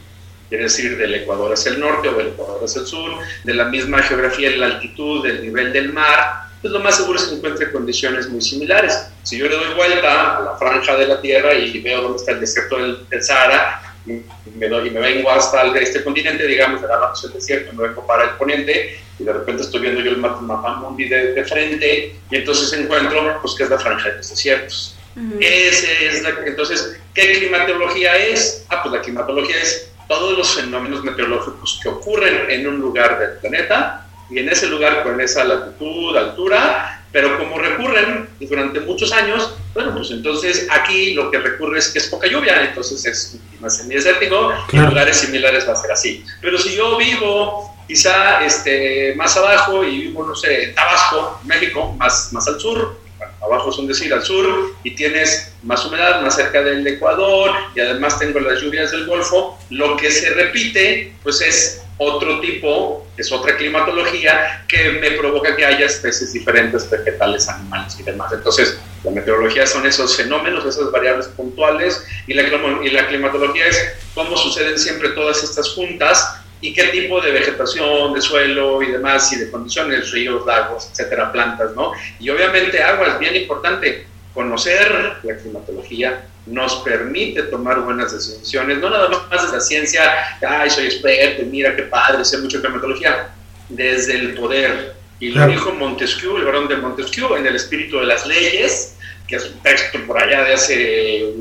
quiere 0.47 0.65
decir 0.65 0.97
del 0.97 1.15
Ecuador 1.15 1.53
hacia 1.53 1.71
el 1.71 1.79
norte 1.79 2.09
o 2.09 2.13
del 2.13 2.27
Ecuador 2.27 2.61
hacia 2.63 2.81
el 2.81 2.87
sur, 2.87 3.11
de 3.43 3.53
la 3.53 3.65
misma 3.65 4.01
geografía, 4.03 4.55
la 4.57 4.67
altitud, 4.67 5.23
del 5.23 5.41
nivel 5.41 5.73
del 5.73 5.93
mar, 5.93 6.49
pues 6.61 6.73
lo 6.73 6.79
más 6.79 6.97
seguro 6.97 7.17
es 7.17 7.25
que 7.25 7.35
encuentre 7.35 7.71
condiciones 7.71 8.27
muy 8.27 8.41
similares. 8.41 9.07
Si 9.23 9.37
yo 9.37 9.47
le 9.47 9.55
doy 9.55 9.73
vuelta 9.75 10.37
a 10.37 10.41
la 10.41 10.57
franja 10.57 10.95
de 10.97 11.07
la 11.07 11.21
Tierra 11.21 11.53
y 11.53 11.79
veo 11.79 12.01
dónde 12.01 12.17
está 12.17 12.33
el 12.33 12.41
desierto 12.41 12.77
del, 12.77 13.23
Sahara, 13.23 13.88
y 14.05 14.21
me, 14.55 14.67
doy, 14.67 14.87
y 14.87 14.91
me 14.91 14.99
vengo 14.99 15.29
hasta 15.29 15.65
este 15.77 16.03
continente, 16.03 16.45
digamos, 16.47 16.83
agarramos 16.83 17.23
el 17.23 17.33
desierto, 17.33 17.73
me 17.73 17.87
vengo 17.87 18.05
para 18.05 18.23
el 18.23 18.29
poniente, 18.31 18.99
y 19.19 19.23
de 19.23 19.33
repente 19.33 19.63
estoy 19.63 19.81
viendo 19.81 20.01
yo 20.01 20.11
el 20.11 20.17
mapa 20.17 20.75
mundi 20.75 21.07
de, 21.07 21.33
de, 21.33 21.43
frente, 21.45 22.15
y 22.29 22.35
entonces 22.35 22.71
encuentro, 22.73 23.39
pues, 23.41 23.55
que 23.55 23.63
es 23.63 23.69
la 23.69 23.79
franja 23.79 24.09
de 24.09 24.17
los 24.17 24.29
desiertos. 24.29 24.95
Ese 25.39 26.07
es 26.07 26.21
la, 26.21 26.29
entonces, 26.45 26.97
¿qué 27.13 27.33
climatología 27.39 28.15
es? 28.15 28.65
Ah, 28.69 28.81
pues 28.81 28.95
la 28.95 29.01
climatología 29.01 29.57
es 29.57 29.91
todos 30.07 30.37
los 30.37 30.55
fenómenos 30.55 31.03
meteorológicos 31.03 31.79
que 31.83 31.89
ocurren 31.89 32.49
en 32.49 32.67
un 32.67 32.79
lugar 32.79 33.19
del 33.19 33.37
planeta 33.39 34.07
y 34.29 34.39
en 34.39 34.49
ese 34.49 34.67
lugar 34.67 35.03
con 35.03 35.19
esa 35.19 35.43
latitud, 35.43 36.15
altura, 36.15 36.98
pero 37.11 37.37
como 37.37 37.57
recurren 37.57 38.29
durante 38.39 38.79
muchos 38.81 39.11
años, 39.11 39.55
bueno, 39.73 39.93
pues 39.95 40.11
entonces 40.11 40.67
aquí 40.69 41.13
lo 41.13 41.31
que 41.31 41.39
recurre 41.39 41.79
es 41.79 41.89
que 41.89 41.99
es 41.99 42.07
poca 42.07 42.27
lluvia, 42.27 42.63
entonces 42.63 43.05
es 43.05 43.39
clima 43.49 43.69
semidesértico, 43.69 44.51
en 44.71 44.85
lugares 44.85 45.17
similares 45.17 45.67
va 45.67 45.73
a 45.73 45.75
ser 45.75 45.91
así. 45.91 46.23
Pero 46.41 46.57
si 46.57 46.75
yo 46.75 46.97
vivo 46.97 47.75
quizá 47.87 48.45
este, 48.45 49.15
más 49.15 49.35
abajo 49.35 49.83
y 49.83 50.01
vivo, 50.01 50.25
no 50.25 50.35
sé, 50.35 50.65
en 50.65 50.75
Tabasco, 50.75 51.39
México, 51.45 51.95
más, 51.97 52.31
más 52.31 52.47
al 52.47 52.59
sur, 52.59 52.99
abajo 53.41 53.71
es 53.71 53.77
un 53.77 53.87
decir, 53.87 54.13
al 54.13 54.23
sur, 54.23 54.75
y 54.83 54.91
tienes 54.91 55.53
más 55.63 55.83
humedad, 55.85 56.21
más 56.21 56.35
cerca 56.35 56.61
del 56.61 56.85
Ecuador, 56.85 57.51
y 57.75 57.79
además 57.79 58.19
tengo 58.19 58.39
las 58.39 58.61
lluvias 58.61 58.91
del 58.91 59.05
Golfo, 59.07 59.57
lo 59.71 59.97
que 59.97 60.11
se 60.11 60.29
repite, 60.31 61.13
pues 61.23 61.41
es 61.41 61.81
otro 61.99 62.39
tipo, 62.39 63.05
es 63.17 63.29
otra 63.31 63.57
climatología 63.57 64.63
que 64.67 64.89
me 64.93 65.11
provoca 65.11 65.55
que 65.55 65.65
haya 65.65 65.85
especies 65.85 66.31
diferentes, 66.31 66.89
vegetales, 66.89 67.47
animales 67.49 67.97
y 67.99 68.03
demás. 68.03 68.31
Entonces, 68.31 68.79
la 69.03 69.11
meteorología 69.11 69.67
son 69.67 69.85
esos 69.85 70.15
fenómenos, 70.15 70.65
esas 70.65 70.91
variables 70.91 71.27
puntuales, 71.27 72.05
y 72.25 72.33
la, 72.33 72.43
y 72.43 72.89
la 72.89 73.07
climatología 73.07 73.67
es 73.67 73.95
cómo 74.15 74.37
suceden 74.37 74.79
siempre 74.79 75.09
todas 75.09 75.43
estas 75.43 75.73
juntas 75.73 76.41
y 76.61 76.73
qué 76.73 76.85
tipo 76.85 77.19
de 77.21 77.31
vegetación, 77.31 78.13
de 78.13 78.21
suelo 78.21 78.81
y 78.81 78.91
demás, 78.91 79.31
y 79.33 79.37
de 79.37 79.51
condiciones, 79.51 80.11
ríos, 80.11 80.45
lagos, 80.45 80.89
etcétera, 80.91 81.31
plantas, 81.33 81.75
¿no? 81.75 81.91
Y 82.19 82.29
obviamente 82.29 82.81
agua 82.81 83.07
es 83.07 83.19
bien 83.19 83.35
importante. 83.35 84.07
Conocer 84.33 85.13
la 85.23 85.37
climatología 85.37 86.23
nos 86.45 86.75
permite 86.77 87.43
tomar 87.43 87.81
buenas 87.81 88.11
decisiones, 88.11 88.77
no 88.79 88.89
nada 88.89 89.09
más 89.09 89.41
desde 89.43 89.55
la 89.55 89.61
ciencia, 89.61 90.01
ay, 90.47 90.69
soy 90.69 90.85
experto, 90.85 91.43
mira 91.45 91.75
qué 91.75 91.83
padre, 91.83 92.23
sé 92.25 92.37
mucho 92.37 92.57
de 92.57 92.63
climatología, 92.63 93.29
desde 93.69 94.15
el 94.15 94.33
poder. 94.35 94.95
Y 95.19 95.29
lo 95.29 95.45
dijo 95.47 95.73
Montesquieu, 95.73 96.37
el 96.37 96.45
varón 96.45 96.67
de 96.67 96.77
Montesquieu, 96.77 97.35
en 97.35 97.45
El 97.45 97.55
espíritu 97.55 97.99
de 97.99 98.05
las 98.05 98.25
leyes, 98.25 98.95
que 99.27 99.35
es 99.35 99.45
un 99.45 99.61
texto 99.61 99.99
por 100.07 100.21
allá 100.21 100.43
de 100.43 100.53
hace 100.53 101.33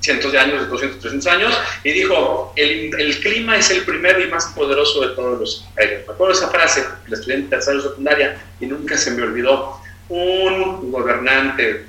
cientos 0.00 0.30
de 0.30 0.38
años, 0.38 0.62
de 0.62 0.68
200, 0.68 1.00
300 1.00 1.26
años, 1.26 1.58
y 1.82 1.90
dijo, 1.90 2.52
el, 2.54 2.94
el 2.98 3.20
clima 3.20 3.56
es 3.56 3.70
el 3.70 3.82
primero 3.82 4.22
y 4.22 4.28
más 4.28 4.46
poderoso 4.54 5.00
de 5.00 5.14
todos 5.14 5.40
los 5.40 5.64
imperios. 5.68 6.06
Me 6.06 6.14
acuerdo 6.14 6.34
esa 6.34 6.48
frase, 6.48 6.84
la 7.08 7.16
estudié 7.16 7.38
en 7.38 7.50
tercera 7.50 7.80
secundaria, 7.80 8.40
y 8.60 8.66
nunca 8.66 8.96
se 8.96 9.10
me 9.10 9.22
olvidó. 9.22 9.80
Un 10.08 10.92
gobernante 10.92 11.86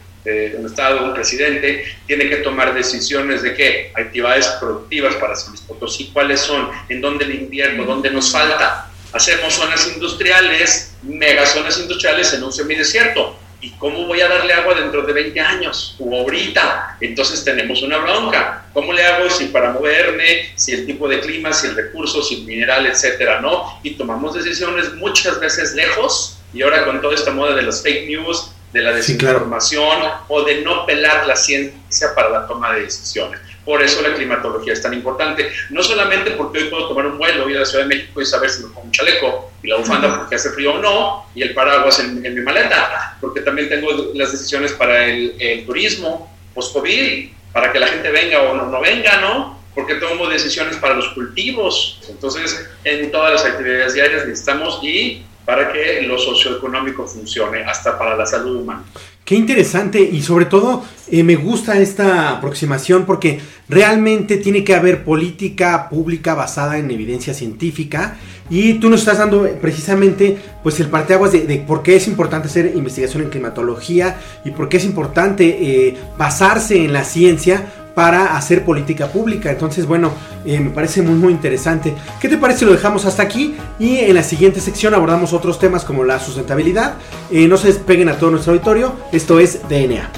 un 0.58 0.66
estado, 0.66 1.06
un 1.06 1.14
presidente, 1.14 1.86
tiene 2.06 2.30
que 2.30 2.38
tomar 2.38 2.74
decisiones 2.74 3.42
de 3.42 3.54
qué, 3.54 3.92
actividades 3.96 4.48
productivas 4.60 5.16
para 5.16 5.36
San 5.36 5.50
Luis 5.50 5.62
Potosí, 5.62 6.10
cuáles 6.14 6.42
son, 6.42 6.70
en 6.90 7.02
dónde 7.02 7.26
el 7.26 7.36
invierno, 7.36 7.86
dónde 7.86 8.10
nos 8.12 8.32
falta. 8.32 8.92
Hacemos 9.14 9.54
zonas 9.54 9.88
industriales, 9.94 10.96
megazonas 11.04 11.80
industriales 11.80 12.34
en 12.34 12.44
un 12.44 12.52
semidesierto 12.52 13.38
¿Y 13.60 13.72
cómo 13.72 14.06
voy 14.06 14.22
a 14.22 14.28
darle 14.28 14.54
agua 14.54 14.76
dentro 14.76 15.02
de 15.02 15.14
20 15.14 15.40
años 15.40 15.96
o 16.00 16.16
ahorita? 16.16 16.98
Entonces 17.02 17.44
tenemos 17.44 17.82
una 17.82 17.98
bronca. 17.98 18.66
¿Cómo 18.72 18.94
le 18.94 19.04
hago 19.04 19.30
si 19.32 19.46
para 19.46 19.72
moverme, 19.72 20.52
si 20.56 20.74
el 20.74 20.86
tipo 20.86 21.08
de 21.08 21.20
clima, 21.20 21.52
si 21.52 21.66
el 21.68 21.76
recurso, 21.76 22.22
si 22.22 22.36
el 22.36 22.42
mineral, 22.44 22.86
etcétera, 22.86 23.42
no? 23.42 23.80
Y 23.82 23.92
tomamos 23.92 24.36
decisiones 24.36 24.94
muchas 24.94 25.40
veces 25.40 25.74
lejos 25.74 26.38
y 26.54 26.62
ahora 26.62 26.86
con 26.86 27.02
toda 27.02 27.16
esta 27.16 27.32
moda 27.32 27.56
de 27.56 27.64
las 27.64 27.82
fake 27.82 28.08
news, 28.08 28.52
de 28.74 28.82
la 28.82 28.94
desinformación 28.94 30.04
o 30.28 30.44
de 30.44 30.62
no 30.62 30.86
pelar 30.86 31.26
la 31.26 31.36
ciencia 31.36 32.14
para 32.16 32.30
la 32.30 32.48
toma 32.48 32.74
de 32.74 32.82
decisiones. 32.82 33.40
Por 33.68 33.84
eso 33.84 34.02
la 34.02 34.14
climatología 34.14 34.72
es 34.72 34.82
tan 34.82 34.94
importante. 34.94 35.52
No 35.72 35.84
solamente 35.84 36.32
porque 36.32 36.60
hoy 36.60 36.70
puedo 36.70 36.88
tomar 36.88 37.06
un 37.06 37.18
vuelo, 37.18 37.50
ir 37.50 37.58
a 37.58 37.60
la 37.60 37.66
Ciudad 37.66 37.84
de 37.84 37.96
México 37.96 38.22
y 38.22 38.26
saber 38.26 38.50
si 38.50 38.64
me 38.64 38.70
pongo 38.70 38.84
un 38.84 38.92
chaleco 38.92 39.52
y 39.62 39.68
la 39.68 39.76
bufanda 39.76 40.20
porque 40.20 40.36
hace 40.36 40.52
frío 40.52 40.76
o 40.76 40.78
no, 40.80 41.26
y 41.36 41.42
el 41.42 41.54
paraguas 41.54 42.00
en, 42.00 42.22
mi 42.22 42.42
maleta, 42.42 43.18
porque 43.20 43.42
también 43.42 43.68
tengo 43.68 43.90
las 44.14 44.32
decisiones 44.32 44.72
para 44.72 45.08
el, 45.08 45.66
turismo 45.66 46.34
post-COVID, 46.54 47.30
para 47.52 47.74
que 47.74 47.80
la 47.80 47.88
gente 47.88 48.10
venga 48.10 48.42
o 48.42 48.56
no, 48.56 48.68
no 48.68 48.80
venga, 48.80 49.20
¿no? 49.20 49.60
Porque 49.76 49.96
tomo 49.96 50.28
decisiones 50.28 50.78
para 50.78 50.94
los 50.94 51.10
cultivos. 51.10 52.00
Entonces, 52.10 52.70
en 52.86 53.12
todas 53.12 53.34
las 53.34 53.46
actividades 53.46 53.94
diarias 53.94 54.26
necesitamos 54.26 54.80
y 54.82 55.24
para 55.48 55.72
que 55.72 56.02
lo 56.02 56.20
socioeconómico 56.20 57.08
funcione, 57.08 57.64
hasta 57.64 57.98
para 57.98 58.18
la 58.18 58.26
salud 58.26 58.58
humana. 58.58 58.84
Qué 59.24 59.36
interesante 59.36 60.02
y 60.02 60.22
sobre 60.22 60.44
todo 60.44 60.84
eh, 61.10 61.24
me 61.24 61.38
gusta 61.38 61.80
esta 61.80 62.32
aproximación 62.32 63.06
porque 63.06 63.40
realmente 63.70 64.36
tiene 64.36 64.66
que 64.66 64.76
haber 64.76 65.06
política 65.06 65.88
pública 65.90 66.36
basada 66.36 66.78
en 66.78 66.92
evidencia 66.92 67.34
científica 67.34 68.18
y 68.50 68.74
tú 68.74 68.90
nos 68.90 69.00
estás 69.00 69.20
dando 69.20 69.50
precisamente 69.62 70.38
pues 70.64 70.82
el 70.82 70.90
parteaguas 70.90 71.32
de, 71.32 71.48
de 71.48 71.60
por 71.60 71.82
qué 71.82 71.96
es 71.96 72.10
importante 72.10 72.50
hacer 72.50 72.74
investigación 72.76 73.24
en 73.24 73.30
climatología 73.30 74.20
y 74.44 74.52
por 74.52 74.68
qué 74.68 74.78
es 74.78 74.86
importante 74.86 75.46
eh, 75.46 75.96
basarse 76.18 76.84
en 76.84 76.92
la 76.92 77.06
ciencia 77.06 77.87
para 77.98 78.38
hacer 78.38 78.64
política 78.64 79.08
pública. 79.08 79.50
Entonces, 79.50 79.88
bueno, 79.88 80.12
eh, 80.46 80.60
me 80.60 80.70
parece 80.70 81.02
muy, 81.02 81.16
muy 81.16 81.34
interesante. 81.34 81.96
¿Qué 82.22 82.30
te 82.30 82.38
parece 82.38 82.64
lo 82.64 82.72
dejamos 82.72 83.06
hasta 83.06 83.24
aquí? 83.24 83.58
Y 83.80 83.98
en 83.98 84.14
la 84.14 84.22
siguiente 84.22 84.62
sección 84.62 84.94
abordamos 84.94 85.34
otros 85.34 85.58
temas 85.58 85.84
como 85.84 86.04
la 86.04 86.20
sustentabilidad. 86.20 86.94
Eh, 87.32 87.48
no 87.48 87.58
se 87.58 87.70
despeguen 87.70 88.08
a 88.10 88.20
todo 88.20 88.30
nuestro 88.30 88.54
auditorio. 88.54 88.94
Esto 89.12 89.40
es 89.40 89.68
DNA. 89.68 90.12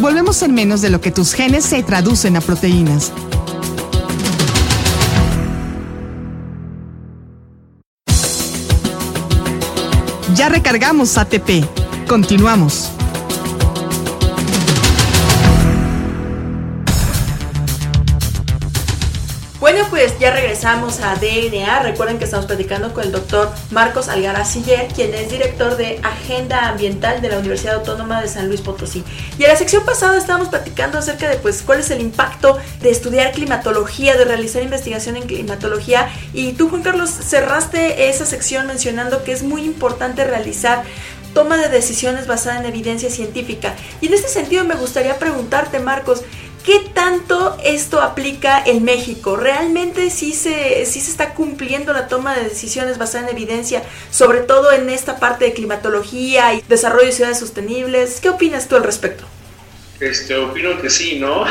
Volvemos 0.00 0.40
en 0.40 0.54
menos 0.54 0.80
de 0.80 0.88
lo 0.88 1.02
que 1.02 1.10
tus 1.10 1.34
genes 1.34 1.66
se 1.66 1.82
traducen 1.82 2.38
a 2.38 2.40
proteínas. 2.40 3.12
Ya 10.36 10.50
recargamos 10.50 11.16
ATP. 11.16 11.64
Continuamos. 12.06 12.95
Pues 19.96 20.18
ya 20.18 20.30
regresamos 20.30 21.00
a 21.00 21.14
DNA. 21.14 21.80
Recuerden 21.82 22.18
que 22.18 22.24
estamos 22.24 22.44
platicando 22.44 22.92
con 22.92 23.04
el 23.04 23.12
doctor 23.12 23.50
Marcos 23.70 24.08
Algara 24.08 24.44
Siller, 24.44 24.88
quien 24.88 25.14
es 25.14 25.30
director 25.30 25.78
de 25.78 25.98
Agenda 26.02 26.68
Ambiental 26.68 27.22
de 27.22 27.30
la 27.30 27.38
Universidad 27.38 27.76
Autónoma 27.76 28.20
de 28.20 28.28
San 28.28 28.48
Luis 28.48 28.60
Potosí. 28.60 29.02
Y 29.38 29.44
en 29.44 29.48
la 29.48 29.56
sección 29.56 29.86
pasada 29.86 30.18
estábamos 30.18 30.50
platicando 30.50 30.98
acerca 30.98 31.30
de 31.30 31.36
pues 31.38 31.62
cuál 31.62 31.80
es 31.80 31.90
el 31.90 32.02
impacto 32.02 32.58
de 32.82 32.90
estudiar 32.90 33.32
climatología, 33.32 34.18
de 34.18 34.26
realizar 34.26 34.62
investigación 34.62 35.16
en 35.16 35.22
climatología. 35.22 36.10
Y 36.34 36.52
tú, 36.52 36.68
Juan 36.68 36.82
Carlos, 36.82 37.08
cerraste 37.08 38.10
esa 38.10 38.26
sección 38.26 38.66
mencionando 38.66 39.24
que 39.24 39.32
es 39.32 39.42
muy 39.42 39.64
importante 39.64 40.24
realizar 40.24 40.82
toma 41.32 41.56
de 41.58 41.68
decisiones 41.68 42.26
basada 42.26 42.60
en 42.60 42.66
evidencia 42.66 43.10
científica. 43.10 43.74
Y 44.02 44.08
en 44.08 44.14
este 44.14 44.28
sentido 44.28 44.64
me 44.64 44.74
gustaría 44.74 45.18
preguntarte, 45.18 45.80
Marcos, 45.80 46.22
¿Qué 46.66 46.80
tanto 46.92 47.56
esto 47.64 48.02
aplica 48.02 48.60
en 48.66 48.82
México? 48.82 49.36
¿Realmente 49.36 50.10
sí 50.10 50.32
se, 50.32 50.84
sí 50.84 51.00
se 51.00 51.12
está 51.12 51.32
cumpliendo 51.32 51.92
la 51.92 52.08
toma 52.08 52.36
de 52.36 52.42
decisiones 52.42 52.98
basada 52.98 53.28
en 53.28 53.36
evidencia, 53.36 53.84
sobre 54.10 54.40
todo 54.40 54.72
en 54.72 54.90
esta 54.90 55.20
parte 55.20 55.44
de 55.44 55.52
climatología 55.52 56.54
y 56.54 56.64
desarrollo 56.68 57.06
de 57.06 57.12
ciudades 57.12 57.38
sostenibles? 57.38 58.18
¿Qué 58.20 58.30
opinas 58.30 58.66
tú 58.66 58.74
al 58.74 58.82
respecto? 58.82 59.24
Este, 60.00 60.36
opino 60.36 60.82
que 60.82 60.90
sí, 60.90 61.20
¿no? 61.20 61.44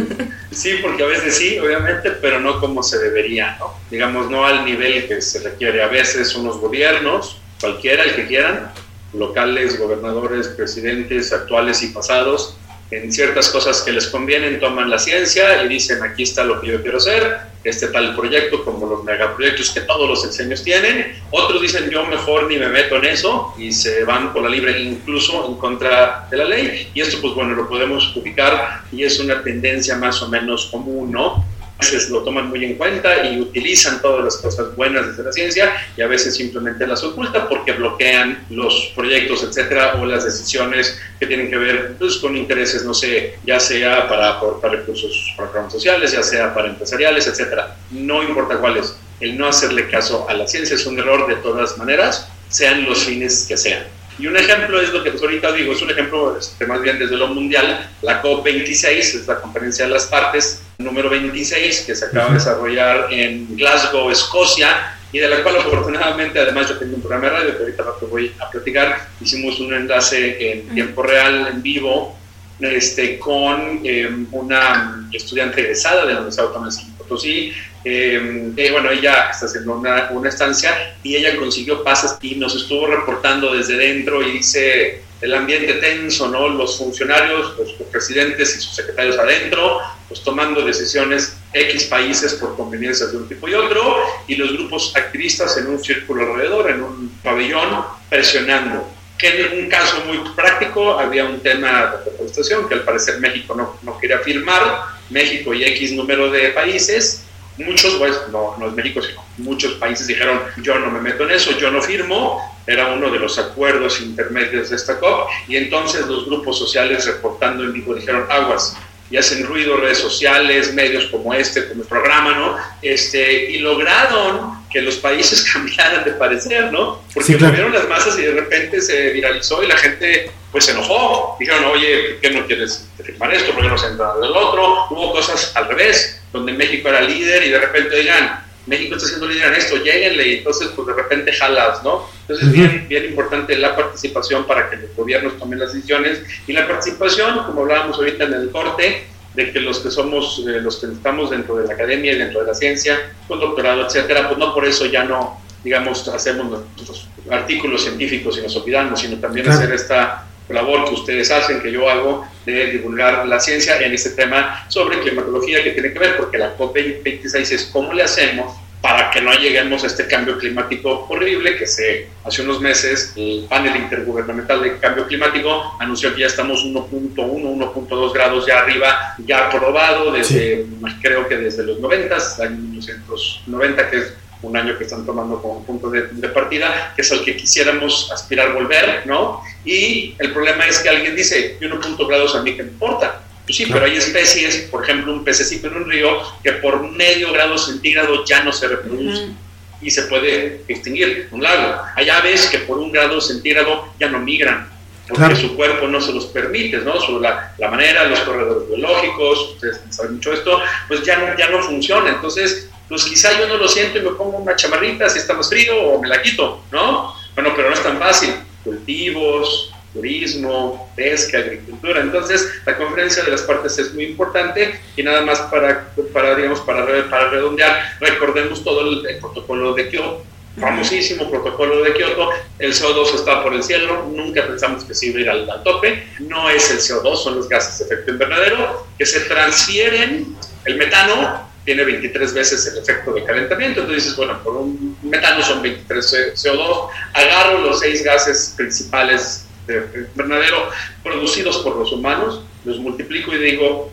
sí, 0.50 0.74
porque 0.82 1.02
a 1.02 1.06
veces 1.06 1.34
sí, 1.34 1.58
obviamente, 1.58 2.10
pero 2.10 2.38
no 2.38 2.60
como 2.60 2.82
se 2.82 2.98
debería, 2.98 3.56
¿no? 3.58 3.72
Digamos, 3.90 4.30
no 4.30 4.44
al 4.44 4.66
nivel 4.66 5.08
que 5.08 5.22
se 5.22 5.40
requiere. 5.40 5.82
A 5.82 5.88
veces 5.88 6.34
unos 6.34 6.58
gobiernos, 6.58 7.40
cualquiera, 7.58 8.04
el 8.04 8.14
que 8.14 8.26
quieran, 8.26 8.70
locales, 9.14 9.78
gobernadores, 9.78 10.48
presidentes 10.48 11.32
actuales 11.32 11.82
y 11.82 11.86
pasados, 11.86 12.58
en 12.90 13.12
ciertas 13.12 13.50
cosas 13.50 13.82
que 13.82 13.92
les 13.92 14.06
convienen, 14.06 14.60
toman 14.60 14.88
la 14.88 14.98
ciencia 14.98 15.62
y 15.62 15.68
dicen, 15.68 16.02
aquí 16.02 16.22
está 16.22 16.44
lo 16.44 16.60
que 16.60 16.68
yo 16.68 16.82
quiero 16.82 16.96
hacer, 16.96 17.38
este 17.62 17.88
tal 17.88 18.16
proyecto, 18.16 18.64
como 18.64 18.86
los 18.86 19.04
megaproyectos 19.04 19.70
que 19.70 19.82
todos 19.82 20.08
los 20.08 20.24
enseños 20.24 20.64
tienen. 20.64 21.20
Otros 21.30 21.60
dicen, 21.60 21.90
yo 21.90 22.04
mejor 22.06 22.44
ni 22.44 22.56
me 22.56 22.68
meto 22.68 22.96
en 22.96 23.04
eso 23.04 23.54
y 23.58 23.72
se 23.72 24.04
van 24.04 24.32
por 24.32 24.42
la 24.42 24.48
libre, 24.48 24.80
incluso 24.80 25.46
en 25.48 25.56
contra 25.56 26.26
de 26.30 26.36
la 26.38 26.44
ley. 26.44 26.90
Y 26.94 27.00
esto, 27.00 27.18
pues 27.20 27.34
bueno, 27.34 27.54
lo 27.54 27.68
podemos 27.68 28.16
ubicar 28.16 28.82
y 28.90 29.04
es 29.04 29.20
una 29.20 29.42
tendencia 29.42 29.96
más 29.96 30.22
o 30.22 30.28
menos 30.28 30.66
común, 30.66 31.12
¿no? 31.12 31.44
Veces 31.78 32.10
lo 32.10 32.22
toman 32.22 32.48
muy 32.48 32.64
en 32.64 32.74
cuenta 32.74 33.24
y 33.24 33.40
utilizan 33.40 34.02
todas 34.02 34.24
las 34.24 34.36
cosas 34.38 34.74
buenas 34.74 35.06
desde 35.06 35.22
la 35.22 35.32
ciencia 35.32 35.72
y 35.96 36.02
a 36.02 36.06
veces 36.06 36.34
simplemente 36.34 36.86
las 36.86 37.02
ocultan 37.04 37.48
porque 37.48 37.72
bloquean 37.72 38.46
los 38.50 38.92
proyectos, 38.94 39.44
etcétera, 39.44 39.94
o 39.94 40.04
las 40.04 40.24
decisiones 40.24 40.98
que 41.20 41.26
tienen 41.26 41.50
que 41.50 41.56
ver 41.56 41.96
pues, 41.98 42.16
con 42.16 42.36
intereses, 42.36 42.84
no 42.84 42.94
sé, 42.94 43.38
ya 43.44 43.60
sea 43.60 44.08
para 44.08 44.30
aportar 44.30 44.72
recursos 44.72 45.32
para 45.36 45.50
programas 45.50 45.72
sociales, 45.72 46.12
ya 46.12 46.22
sea 46.22 46.52
para 46.52 46.68
empresariales, 46.68 47.26
etcétera. 47.26 47.76
No 47.90 48.22
importa 48.22 48.58
cuáles. 48.58 48.96
el 49.20 49.36
no 49.36 49.48
hacerle 49.48 49.88
caso 49.88 50.28
a 50.28 50.34
la 50.34 50.46
ciencia 50.46 50.76
es 50.76 50.86
un 50.86 50.98
error 50.98 51.26
de 51.26 51.36
todas 51.36 51.76
maneras, 51.78 52.28
sean 52.48 52.84
los 52.84 53.04
fines 53.04 53.46
que 53.48 53.56
sean. 53.56 53.84
Y 54.18 54.26
un 54.26 54.36
ejemplo 54.36 54.80
es 54.80 54.92
lo 54.92 55.02
que 55.04 55.10
pues, 55.10 55.22
ahorita 55.22 55.52
digo, 55.52 55.72
es 55.72 55.82
un 55.82 55.90
ejemplo 55.90 56.36
este, 56.36 56.66
más 56.66 56.82
bien 56.82 56.98
desde 56.98 57.16
lo 57.16 57.28
mundial, 57.28 57.88
la 58.02 58.22
COP26 58.22 58.98
es 58.98 59.26
la 59.26 59.40
conferencia 59.40 59.86
de 59.86 59.92
las 59.92 60.06
partes 60.06 60.62
número 60.78 61.08
26 61.08 61.82
que 61.86 61.94
se 61.94 62.04
acaba 62.06 62.28
de 62.28 62.34
desarrollar 62.34 63.12
en 63.12 63.56
Glasgow, 63.56 64.10
Escocia, 64.10 64.94
y 65.12 65.18
de 65.18 65.28
la 65.28 65.42
cual 65.42 65.56
afortunadamente, 65.56 66.38
además 66.38 66.68
yo 66.68 66.78
tengo 66.78 66.96
un 66.96 67.00
programa 67.00 67.28
de 67.28 67.32
radio 67.32 67.56
que 67.56 67.62
ahorita 67.62 67.84
te 67.98 68.06
voy 68.06 68.34
a 68.38 68.50
platicar, 68.50 69.08
hicimos 69.20 69.58
un 69.60 69.72
enlace 69.72 70.52
en 70.52 70.68
tiempo 70.74 71.02
real, 71.02 71.48
en 71.48 71.62
vivo, 71.62 72.18
este, 72.60 73.18
con 73.18 73.80
em, 73.84 74.26
una 74.32 75.08
estudiante 75.12 75.60
egresada 75.60 76.02
de 76.02 76.12
la 76.12 76.18
Universidad 76.18 76.46
Autónoma 76.46 76.70
de 76.70 76.76
San 76.76 76.97
Potosí. 77.08 77.52
Eh, 77.84 78.52
eh, 78.56 78.70
bueno, 78.70 78.90
ella 78.90 79.30
está 79.30 79.46
haciendo 79.46 79.78
una, 79.78 80.10
una, 80.10 80.28
estancia 80.28 80.96
y 81.02 81.16
ella 81.16 81.36
consiguió 81.36 81.82
pasas 81.82 82.18
y 82.20 82.34
nos 82.34 82.54
estuvo 82.54 82.86
reportando 82.86 83.54
desde 83.54 83.76
dentro 83.76 84.22
y 84.22 84.32
dice 84.32 85.02
el 85.20 85.34
ambiente 85.34 85.74
tenso, 85.74 86.28
¿no? 86.28 86.48
Los 86.48 86.78
funcionarios, 86.78 87.56
los 87.58 87.72
presidentes 87.90 88.56
y 88.56 88.60
sus 88.60 88.74
secretarios 88.74 89.18
adentro, 89.18 89.80
pues 90.06 90.22
tomando 90.22 90.64
decisiones 90.64 91.36
X 91.52 91.84
países 91.84 92.34
por 92.34 92.56
conveniencias 92.56 93.10
de 93.12 93.18
un 93.18 93.28
tipo 93.28 93.48
y 93.48 93.54
otro, 93.54 93.96
y 94.28 94.36
los 94.36 94.52
grupos 94.52 94.94
activistas 94.94 95.56
en 95.56 95.68
un 95.68 95.82
círculo 95.82 96.22
alrededor, 96.22 96.70
en 96.70 96.82
un 96.82 97.18
pabellón, 97.22 97.84
presionando 98.08 98.97
que 99.18 99.46
en 99.46 99.64
un 99.64 99.68
caso 99.68 100.02
muy 100.06 100.18
práctico 100.36 100.98
había 100.98 101.24
un 101.24 101.40
tema 101.40 101.86
de 101.86 102.10
deforestación 102.10 102.68
que 102.68 102.74
al 102.74 102.84
parecer 102.84 103.18
México 103.20 103.54
no, 103.54 103.78
no 103.82 103.98
quería 103.98 104.20
firmar, 104.20 104.84
México 105.10 105.52
y 105.52 105.64
X 105.64 105.92
número 105.92 106.30
de 106.30 106.50
países, 106.50 107.24
muchos, 107.56 107.96
pues 107.96 108.16
no, 108.30 108.56
no 108.58 108.68
es 108.68 108.72
México, 108.74 109.02
sino 109.02 109.24
muchos 109.38 109.74
países 109.74 110.06
dijeron 110.06 110.40
yo 110.62 110.78
no 110.78 110.90
me 110.90 111.00
meto 111.00 111.24
en 111.24 111.32
eso, 111.32 111.50
yo 111.58 111.70
no 111.70 111.82
firmo, 111.82 112.40
era 112.66 112.88
uno 112.88 113.10
de 113.10 113.18
los 113.18 113.38
acuerdos 113.38 114.00
intermedios 114.00 114.70
de 114.70 114.76
esta 114.76 114.98
COP, 114.98 115.28
y 115.48 115.56
entonces 115.56 116.06
los 116.06 116.26
grupos 116.26 116.58
sociales 116.58 117.06
reportando 117.06 117.64
en 117.64 117.72
vivo 117.72 117.94
dijeron 117.94 118.26
aguas, 118.30 118.76
y 119.10 119.16
hacen 119.16 119.46
ruido 119.46 119.78
redes 119.78 119.98
sociales, 119.98 120.74
medios 120.74 121.06
como 121.06 121.32
este, 121.32 121.66
como 121.68 121.82
el 121.82 121.88
programa, 121.88 122.34
¿no? 122.34 122.56
Este, 122.82 123.50
y 123.50 123.58
lograron 123.58 124.57
que 124.70 124.82
los 124.82 124.96
países 124.96 125.42
cambiaran 125.52 126.04
de 126.04 126.12
parecer, 126.12 126.72
¿no? 126.72 127.02
Porque 127.14 127.34
sí, 127.34 127.38
las 127.38 127.88
masas 127.88 128.18
y 128.18 128.22
de 128.22 128.32
repente 128.32 128.80
se 128.80 129.10
viralizó 129.10 129.62
y 129.62 129.66
la 129.66 129.76
gente 129.76 130.30
pues 130.52 130.64
se 130.64 130.72
enojó. 130.72 131.36
Dijeron, 131.38 131.64
oye, 131.64 132.10
¿por 132.10 132.20
qué 132.20 132.30
no 132.30 132.46
quieres 132.46 132.88
firmar 133.02 133.34
esto? 133.34 133.52
¿Por 133.52 133.62
qué 133.62 133.68
no 133.68 133.78
se 133.78 133.88
entra 133.88 134.14
del 134.14 134.30
otro? 134.30 134.86
Hubo 134.90 135.12
cosas 135.12 135.54
al 135.56 135.68
revés, 135.68 136.20
donde 136.32 136.52
México 136.52 136.88
era 136.88 137.00
líder 137.00 137.44
y 137.44 137.50
de 137.50 137.58
repente, 137.58 137.96
digan, 137.96 138.44
México 138.68 138.96
está 138.96 139.08
siendo 139.08 139.26
líder 139.26 139.48
en 139.48 139.54
esto, 139.54 139.76
lleguenle, 139.76 140.28
y 140.28 140.38
entonces 140.38 140.68
pues 140.76 140.86
de 140.88 140.94
repente 140.94 141.32
jalas, 141.32 141.82
¿no? 141.82 142.08
Entonces 142.22 142.48
es 142.48 142.52
bien, 142.52 142.86
bien 142.86 143.04
importante 143.06 143.56
la 143.56 143.74
participación 143.74 144.46
para 144.46 144.68
que 144.68 144.76
los 144.76 144.94
gobiernos 144.94 145.38
tomen 145.38 145.58
las 145.58 145.72
decisiones 145.72 146.20
y 146.46 146.52
la 146.52 146.68
participación, 146.68 147.44
como 147.44 147.62
hablábamos 147.62 147.96
ahorita 147.96 148.24
en 148.24 148.34
el 148.34 148.50
corte, 148.50 149.06
de 149.34 149.52
que 149.52 149.60
los 149.60 149.80
que 149.80 149.90
somos, 149.90 150.42
eh, 150.46 150.60
los 150.60 150.76
que 150.76 150.86
estamos 150.86 151.30
dentro 151.30 151.56
de 151.56 151.66
la 151.66 151.74
academia 151.74 152.12
y 152.12 152.18
dentro 152.18 152.40
de 152.40 152.46
la 152.46 152.54
ciencia, 152.54 152.98
con 153.26 153.40
doctorado, 153.40 153.86
etcétera, 153.86 154.28
pues 154.28 154.38
no 154.38 154.54
por 154.54 154.64
eso 154.66 154.86
ya 154.86 155.04
no, 155.04 155.40
digamos, 155.62 156.06
hacemos 156.08 156.50
nuestros 156.50 157.08
artículos 157.30 157.82
científicos 157.82 158.38
y 158.38 158.42
nos 158.42 158.56
olvidamos, 158.56 159.00
sino 159.00 159.18
también 159.18 159.46
claro. 159.46 159.60
hacer 159.60 159.74
esta 159.74 160.24
labor 160.48 160.88
que 160.88 160.94
ustedes 160.94 161.30
hacen, 161.30 161.60
que 161.60 161.70
yo 161.70 161.88
hago, 161.88 162.26
de 162.46 162.70
divulgar 162.70 163.26
la 163.26 163.38
ciencia 163.38 163.78
en 163.78 163.92
este 163.92 164.10
tema 164.10 164.64
sobre 164.68 165.00
climatología 165.00 165.62
que 165.62 165.72
tiene 165.72 165.92
que 165.92 165.98
ver, 165.98 166.16
porque 166.16 166.38
la 166.38 166.56
COP26 166.56 167.52
es 167.52 167.64
cómo 167.72 167.92
le 167.92 168.02
hacemos 168.02 168.56
para 168.80 169.10
que 169.10 169.20
no 169.20 169.32
lleguemos 169.32 169.82
a 169.82 169.88
este 169.88 170.06
cambio 170.06 170.38
climático 170.38 171.06
horrible 171.08 171.56
que 171.56 171.66
se 171.66 172.08
hace 172.24 172.42
unos 172.42 172.60
meses 172.60 173.12
el 173.16 173.46
panel 173.48 173.74
intergubernamental 173.76 174.62
de 174.62 174.78
cambio 174.78 175.06
climático 175.06 175.76
anunció 175.80 176.14
que 176.14 176.20
ya 176.20 176.26
estamos 176.26 176.64
1.1, 176.64 177.16
1.2 177.16 178.12
grados 178.12 178.46
ya 178.46 178.60
arriba, 178.60 179.14
ya 179.18 179.48
aprobado 179.48 180.12
desde, 180.12 180.64
sí. 180.64 180.70
creo 181.02 181.26
que 181.26 181.36
desde 181.36 181.64
los 181.64 181.80
90, 181.80 182.14
años 182.14 182.58
1990, 182.58 183.90
que 183.90 183.96
es 183.96 184.14
un 184.42 184.56
año 184.56 184.78
que 184.78 184.84
están 184.84 185.04
tomando 185.04 185.42
como 185.42 185.64
punto 185.64 185.90
de, 185.90 186.02
de, 186.12 186.28
partida, 186.28 186.92
que 186.94 187.02
es 187.02 187.10
al 187.10 187.24
que 187.24 187.36
quisiéramos 187.36 188.10
aspirar 188.12 188.52
volver, 188.52 189.04
¿no? 189.04 189.42
Y 189.64 190.14
el 190.18 190.32
problema 190.32 190.66
es 190.66 190.78
que 190.78 190.88
alguien 190.88 191.16
dice, 191.16 191.58
1.2 191.60 192.06
grados 192.06 192.36
a 192.36 192.42
mí 192.42 192.56
que 192.56 192.62
me 192.62 192.70
importa, 192.70 193.22
sí, 193.52 193.66
pero 193.70 193.84
hay 193.84 193.96
especies, 193.96 194.68
por 194.70 194.82
ejemplo, 194.84 195.12
un 195.12 195.24
pececito 195.24 195.68
en 195.68 195.76
un 195.76 195.90
río, 195.90 196.20
que 196.42 196.52
por 196.52 196.80
medio 196.90 197.32
grado 197.32 197.56
centígrado 197.58 198.24
ya 198.24 198.42
no 198.42 198.52
se 198.52 198.68
reproduce. 198.68 199.24
Uh 199.24 199.28
-huh. 199.28 199.34
Y 199.80 199.90
se 199.90 200.02
puede 200.02 200.62
extinguir 200.66 201.28
un 201.30 201.42
lago. 201.42 201.80
Hay 201.94 202.10
aves 202.10 202.46
que 202.46 202.58
por 202.58 202.78
un 202.78 202.90
grado 202.90 203.20
centígrado 203.20 203.92
ya 204.00 204.08
no 204.08 204.18
migran, 204.18 204.68
porque 205.06 205.24
claro. 205.24 205.36
su 205.36 205.56
cuerpo 205.56 205.86
no 205.86 206.00
se 206.00 206.12
los 206.12 206.26
permite, 206.26 206.78
¿no? 206.78 207.00
Sobre 207.00 207.28
la, 207.28 207.54
la, 207.58 207.70
manera, 207.70 208.04
los 208.04 208.20
corredores 208.20 208.68
biológicos, 208.68 209.52
ustedes 209.52 209.80
saben 209.90 210.14
mucho 210.14 210.32
esto, 210.32 210.60
pues 210.88 211.02
ya 211.02 211.16
no, 211.18 211.38
ya 211.38 211.48
no 211.48 211.62
funciona. 211.62 212.10
Entonces, 212.10 212.68
pues 212.88 213.04
quizá 213.04 213.38
yo 213.38 213.46
no 213.46 213.56
lo 213.56 213.68
siento 213.68 213.98
y 213.98 214.02
me 214.02 214.10
pongo 214.10 214.38
una 214.38 214.56
chamarrita 214.56 215.08
si 215.08 215.18
está 215.18 215.34
más 215.34 215.48
frío 215.48 215.76
o 215.76 216.00
me 216.00 216.08
la 216.08 216.20
quito, 216.22 216.64
¿no? 216.72 217.14
Bueno, 217.34 217.52
pero 217.54 217.68
no 217.68 217.74
es 217.74 217.82
tan 217.82 217.98
fácil. 217.98 218.34
Cultivos, 218.64 219.72
turismo, 219.92 220.90
pesca, 220.96 221.38
agricultura. 221.38 222.00
Entonces, 222.00 222.46
la 222.64 222.76
conferencia 222.76 223.22
de 223.24 223.30
las 223.30 223.42
partes 223.42 223.78
es 223.78 223.94
muy 223.94 224.04
importante 224.04 224.78
y 224.96 225.02
nada 225.02 225.22
más 225.22 225.40
para, 225.42 225.88
para 226.12 226.34
digamos, 226.34 226.60
para, 226.60 226.86
para 227.08 227.30
redondear, 227.30 227.96
recordemos 228.00 228.62
todo 228.62 228.80
el, 228.82 229.06
el 229.06 229.18
protocolo 229.18 229.74
de 229.74 229.88
Kioto, 229.88 230.24
famosísimo 230.58 231.30
protocolo 231.30 231.82
de 231.82 231.94
Kioto, 231.94 232.30
el 232.58 232.72
CO2 232.72 233.14
está 233.14 233.42
por 233.42 233.54
el 233.54 233.62
cielo, 233.62 234.08
nunca 234.12 234.46
pensamos 234.46 234.84
que 234.84 234.94
se 234.94 235.06
iba 235.06 235.18
a 235.18 235.22
ir 235.22 235.30
al, 235.30 235.50
al, 235.50 235.62
tope, 235.62 236.06
no 236.20 236.50
es 236.50 236.70
el 236.70 236.78
CO2, 236.78 237.16
son 237.16 237.36
los 237.36 237.48
gases 237.48 237.78
de 237.78 237.94
efecto 237.94 238.12
invernadero 238.12 238.86
que 238.98 239.06
se 239.06 239.20
transfieren, 239.20 240.36
el 240.64 240.76
metano 240.76 241.48
tiene 241.64 241.84
23 241.84 242.32
veces 242.32 242.66
el 242.66 242.78
efecto 242.78 243.12
de 243.12 243.24
calentamiento, 243.24 243.80
entonces 243.80 244.04
dices, 244.04 244.16
bueno, 244.16 244.42
por 244.42 244.56
un 244.56 244.96
metano 245.02 245.42
son 245.42 245.60
23 245.60 246.34
CO2, 246.34 246.88
agarro 247.12 247.58
los 247.58 247.80
seis 247.80 248.02
gases 248.02 248.54
principales 248.56 249.47
invernadero 249.68 250.70
producidos 251.02 251.58
por 251.58 251.76
los 251.76 251.92
humanos, 251.92 252.42
los 252.64 252.78
multiplico 252.78 253.34
y 253.34 253.38
digo, 253.38 253.92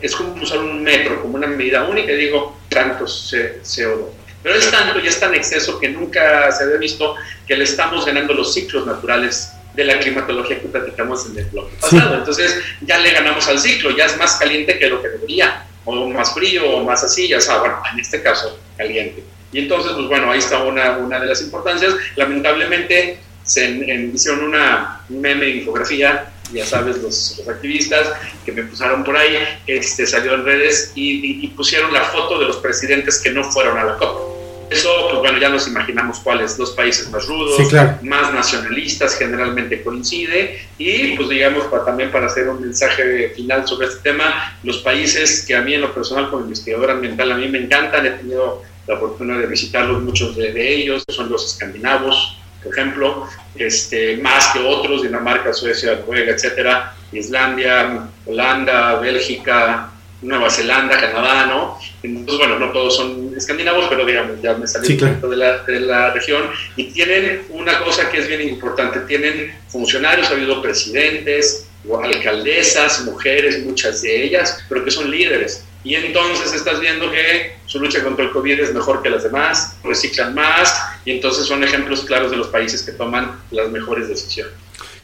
es 0.00 0.14
como 0.14 0.42
usar 0.42 0.58
un 0.58 0.82
metro, 0.82 1.20
como 1.22 1.34
una 1.34 1.46
medida 1.46 1.84
única, 1.84 2.12
y 2.12 2.16
digo, 2.16 2.58
tantos 2.68 3.32
CO2. 3.32 4.06
Pero 4.42 4.54
es 4.54 4.70
tanto 4.70 4.98
y 5.00 5.06
es 5.06 5.20
tan 5.20 5.34
exceso 5.34 5.78
que 5.78 5.88
nunca 5.90 6.50
se 6.50 6.64
había 6.64 6.78
visto 6.78 7.14
que 7.46 7.56
le 7.56 7.64
estamos 7.64 8.06
ganando 8.06 8.32
los 8.32 8.54
ciclos 8.54 8.86
naturales 8.86 9.52
de 9.74 9.84
la 9.84 9.98
climatología 9.98 10.60
que 10.60 10.68
platicamos 10.68 11.26
en 11.26 11.38
el 11.38 11.44
bloque 11.46 11.74
pasado. 11.80 12.10
Sí. 12.10 12.18
Entonces 12.18 12.62
ya 12.80 12.98
le 12.98 13.10
ganamos 13.10 13.46
al 13.48 13.58
ciclo, 13.58 13.90
ya 13.90 14.06
es 14.06 14.16
más 14.16 14.36
caliente 14.36 14.78
que 14.78 14.88
lo 14.88 15.02
que 15.02 15.08
debería, 15.08 15.66
o 15.84 16.08
más 16.08 16.34
frío, 16.34 16.68
o 16.70 16.84
más 16.84 17.04
así, 17.04 17.28
ya 17.28 17.40
sabes, 17.40 17.60
bueno, 17.60 17.82
en 17.92 18.00
este 18.00 18.22
caso 18.22 18.58
caliente. 18.76 19.22
Y 19.52 19.60
entonces, 19.60 19.92
pues 19.92 20.06
bueno, 20.06 20.30
ahí 20.30 20.38
está 20.38 20.62
una, 20.62 20.98
una 20.98 21.18
de 21.18 21.26
las 21.26 21.42
importancias. 21.42 21.94
Lamentablemente, 22.16 23.18
se 23.50 23.64
en, 23.64 24.14
hicieron 24.14 24.44
una 24.44 25.00
meme 25.08 25.48
infografía, 25.48 26.30
ya 26.52 26.64
sabes, 26.64 26.98
los, 26.98 27.36
los, 27.36 27.48
activistas 27.48 28.12
que 28.44 28.52
me 28.52 28.62
pusieron 28.62 29.02
por 29.02 29.16
ahí, 29.16 29.38
este, 29.66 30.06
salió 30.06 30.34
en 30.34 30.44
redes 30.44 30.92
y, 30.94 31.10
y, 31.10 31.44
y, 31.44 31.48
pusieron 31.48 31.92
la 31.92 32.04
foto 32.04 32.38
de 32.38 32.46
los 32.46 32.58
presidentes 32.58 33.20
que 33.20 33.30
no 33.30 33.42
fueron 33.42 33.76
a 33.76 33.84
la 33.84 33.96
COP. 33.96 34.30
Eso, 34.70 34.88
pues 35.08 35.18
bueno, 35.18 35.38
ya 35.38 35.48
nos 35.48 35.66
imaginamos 35.66 36.20
cuáles, 36.20 36.56
los 36.60 36.70
países 36.70 37.10
más 37.10 37.26
rudos, 37.26 37.56
sí, 37.56 37.64
claro. 37.68 37.98
más 38.02 38.32
nacionalistas, 38.32 39.18
generalmente 39.18 39.82
coincide, 39.82 40.60
y 40.78 41.16
pues 41.16 41.28
digamos, 41.28 41.64
para, 41.64 41.84
también 41.84 42.12
para 42.12 42.26
hacer 42.26 42.48
un 42.48 42.60
mensaje 42.60 43.30
final 43.30 43.66
sobre 43.66 43.88
este 43.88 44.10
tema, 44.10 44.56
los 44.62 44.78
países 44.78 45.44
que 45.44 45.56
a 45.56 45.62
mí 45.62 45.74
en 45.74 45.80
lo 45.80 45.92
personal 45.92 46.30
como 46.30 46.44
investigador 46.44 46.92
ambiental 46.92 47.32
a 47.32 47.34
mí 47.34 47.48
me 47.48 47.58
encantan, 47.58 48.06
he 48.06 48.10
tenido 48.10 48.62
la 48.86 48.96
fortuna 48.96 49.36
de 49.38 49.46
visitarlos, 49.48 50.02
muchos 50.02 50.36
de, 50.36 50.52
de 50.52 50.72
ellos, 50.72 51.02
son 51.08 51.28
los 51.28 51.44
escandinavos, 51.52 52.36
por 52.62 52.72
ejemplo, 52.72 53.26
este, 53.54 54.16
más 54.18 54.48
que 54.48 54.60
otros, 54.60 55.02
Dinamarca, 55.02 55.52
Suecia, 55.52 55.96
Noruega, 55.96 56.32
etcétera, 56.32 56.94
Islandia, 57.12 58.08
Holanda, 58.26 58.96
Bélgica, 59.00 59.90
Nueva 60.22 60.50
Zelanda, 60.50 61.00
Canadá, 61.00 61.46
¿no? 61.46 61.78
Entonces, 62.02 62.38
bueno, 62.38 62.58
no 62.58 62.72
todos 62.72 62.96
son 62.96 63.32
escandinavos, 63.36 63.86
pero 63.88 64.04
digamos, 64.04 64.40
ya 64.42 64.54
me 64.54 64.66
salí 64.66 64.86
sí, 64.86 64.96
claro. 64.98 65.28
de, 65.28 65.36
la, 65.36 65.58
de 65.64 65.80
la 65.80 66.10
región 66.10 66.50
y 66.76 66.92
tienen 66.92 67.42
una 67.48 67.82
cosa 67.82 68.10
que 68.10 68.18
es 68.18 68.28
bien 68.28 68.42
importante, 68.42 69.00
tienen 69.00 69.58
funcionarios, 69.68 70.28
ha 70.28 70.34
habido 70.34 70.60
presidentes, 70.60 71.66
alcaldesas, 72.02 73.04
mujeres, 73.04 73.64
muchas 73.64 74.02
de 74.02 74.24
ellas, 74.24 74.62
pero 74.68 74.84
que 74.84 74.90
son 74.90 75.10
líderes. 75.10 75.64
Y 75.82 75.94
entonces 75.94 76.52
estás 76.52 76.80
viendo 76.80 77.10
que 77.10 77.56
su 77.66 77.80
lucha 77.80 78.02
contra 78.02 78.24
el 78.24 78.32
COVID 78.32 78.60
es 78.60 78.74
mejor 78.74 79.02
que 79.02 79.10
las 79.10 79.22
demás, 79.22 79.76
reciclan 79.82 80.34
más, 80.34 80.82
y 81.04 81.12
entonces 81.12 81.46
son 81.46 81.64
ejemplos 81.64 82.04
claros 82.04 82.30
de 82.30 82.36
los 82.36 82.48
países 82.48 82.82
que 82.82 82.92
toman 82.92 83.40
las 83.50 83.70
mejores 83.70 84.08
decisiones. 84.08 84.52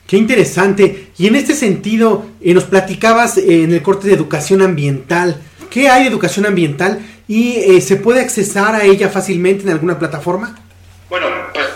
Qué 0.06 0.16
interesante. 0.16 1.08
Y 1.18 1.26
en 1.26 1.36
este 1.36 1.54
sentido, 1.54 2.26
eh, 2.40 2.54
nos 2.54 2.64
platicabas 2.64 3.38
eh, 3.38 3.64
en 3.64 3.72
el 3.72 3.82
corte 3.82 4.06
de 4.06 4.14
educación 4.14 4.62
ambiental. 4.62 5.40
¿Qué 5.70 5.88
hay 5.88 6.04
de 6.04 6.10
educación 6.10 6.46
ambiental 6.46 7.00
y 7.28 7.56
eh, 7.56 7.80
se 7.80 7.96
puede 7.96 8.20
accesar 8.20 8.74
a 8.74 8.84
ella 8.84 9.08
fácilmente 9.08 9.64
en 9.64 9.70
alguna 9.70 9.98
plataforma. 9.98 10.56
Bueno, 11.08 11.26
pues 11.52 11.66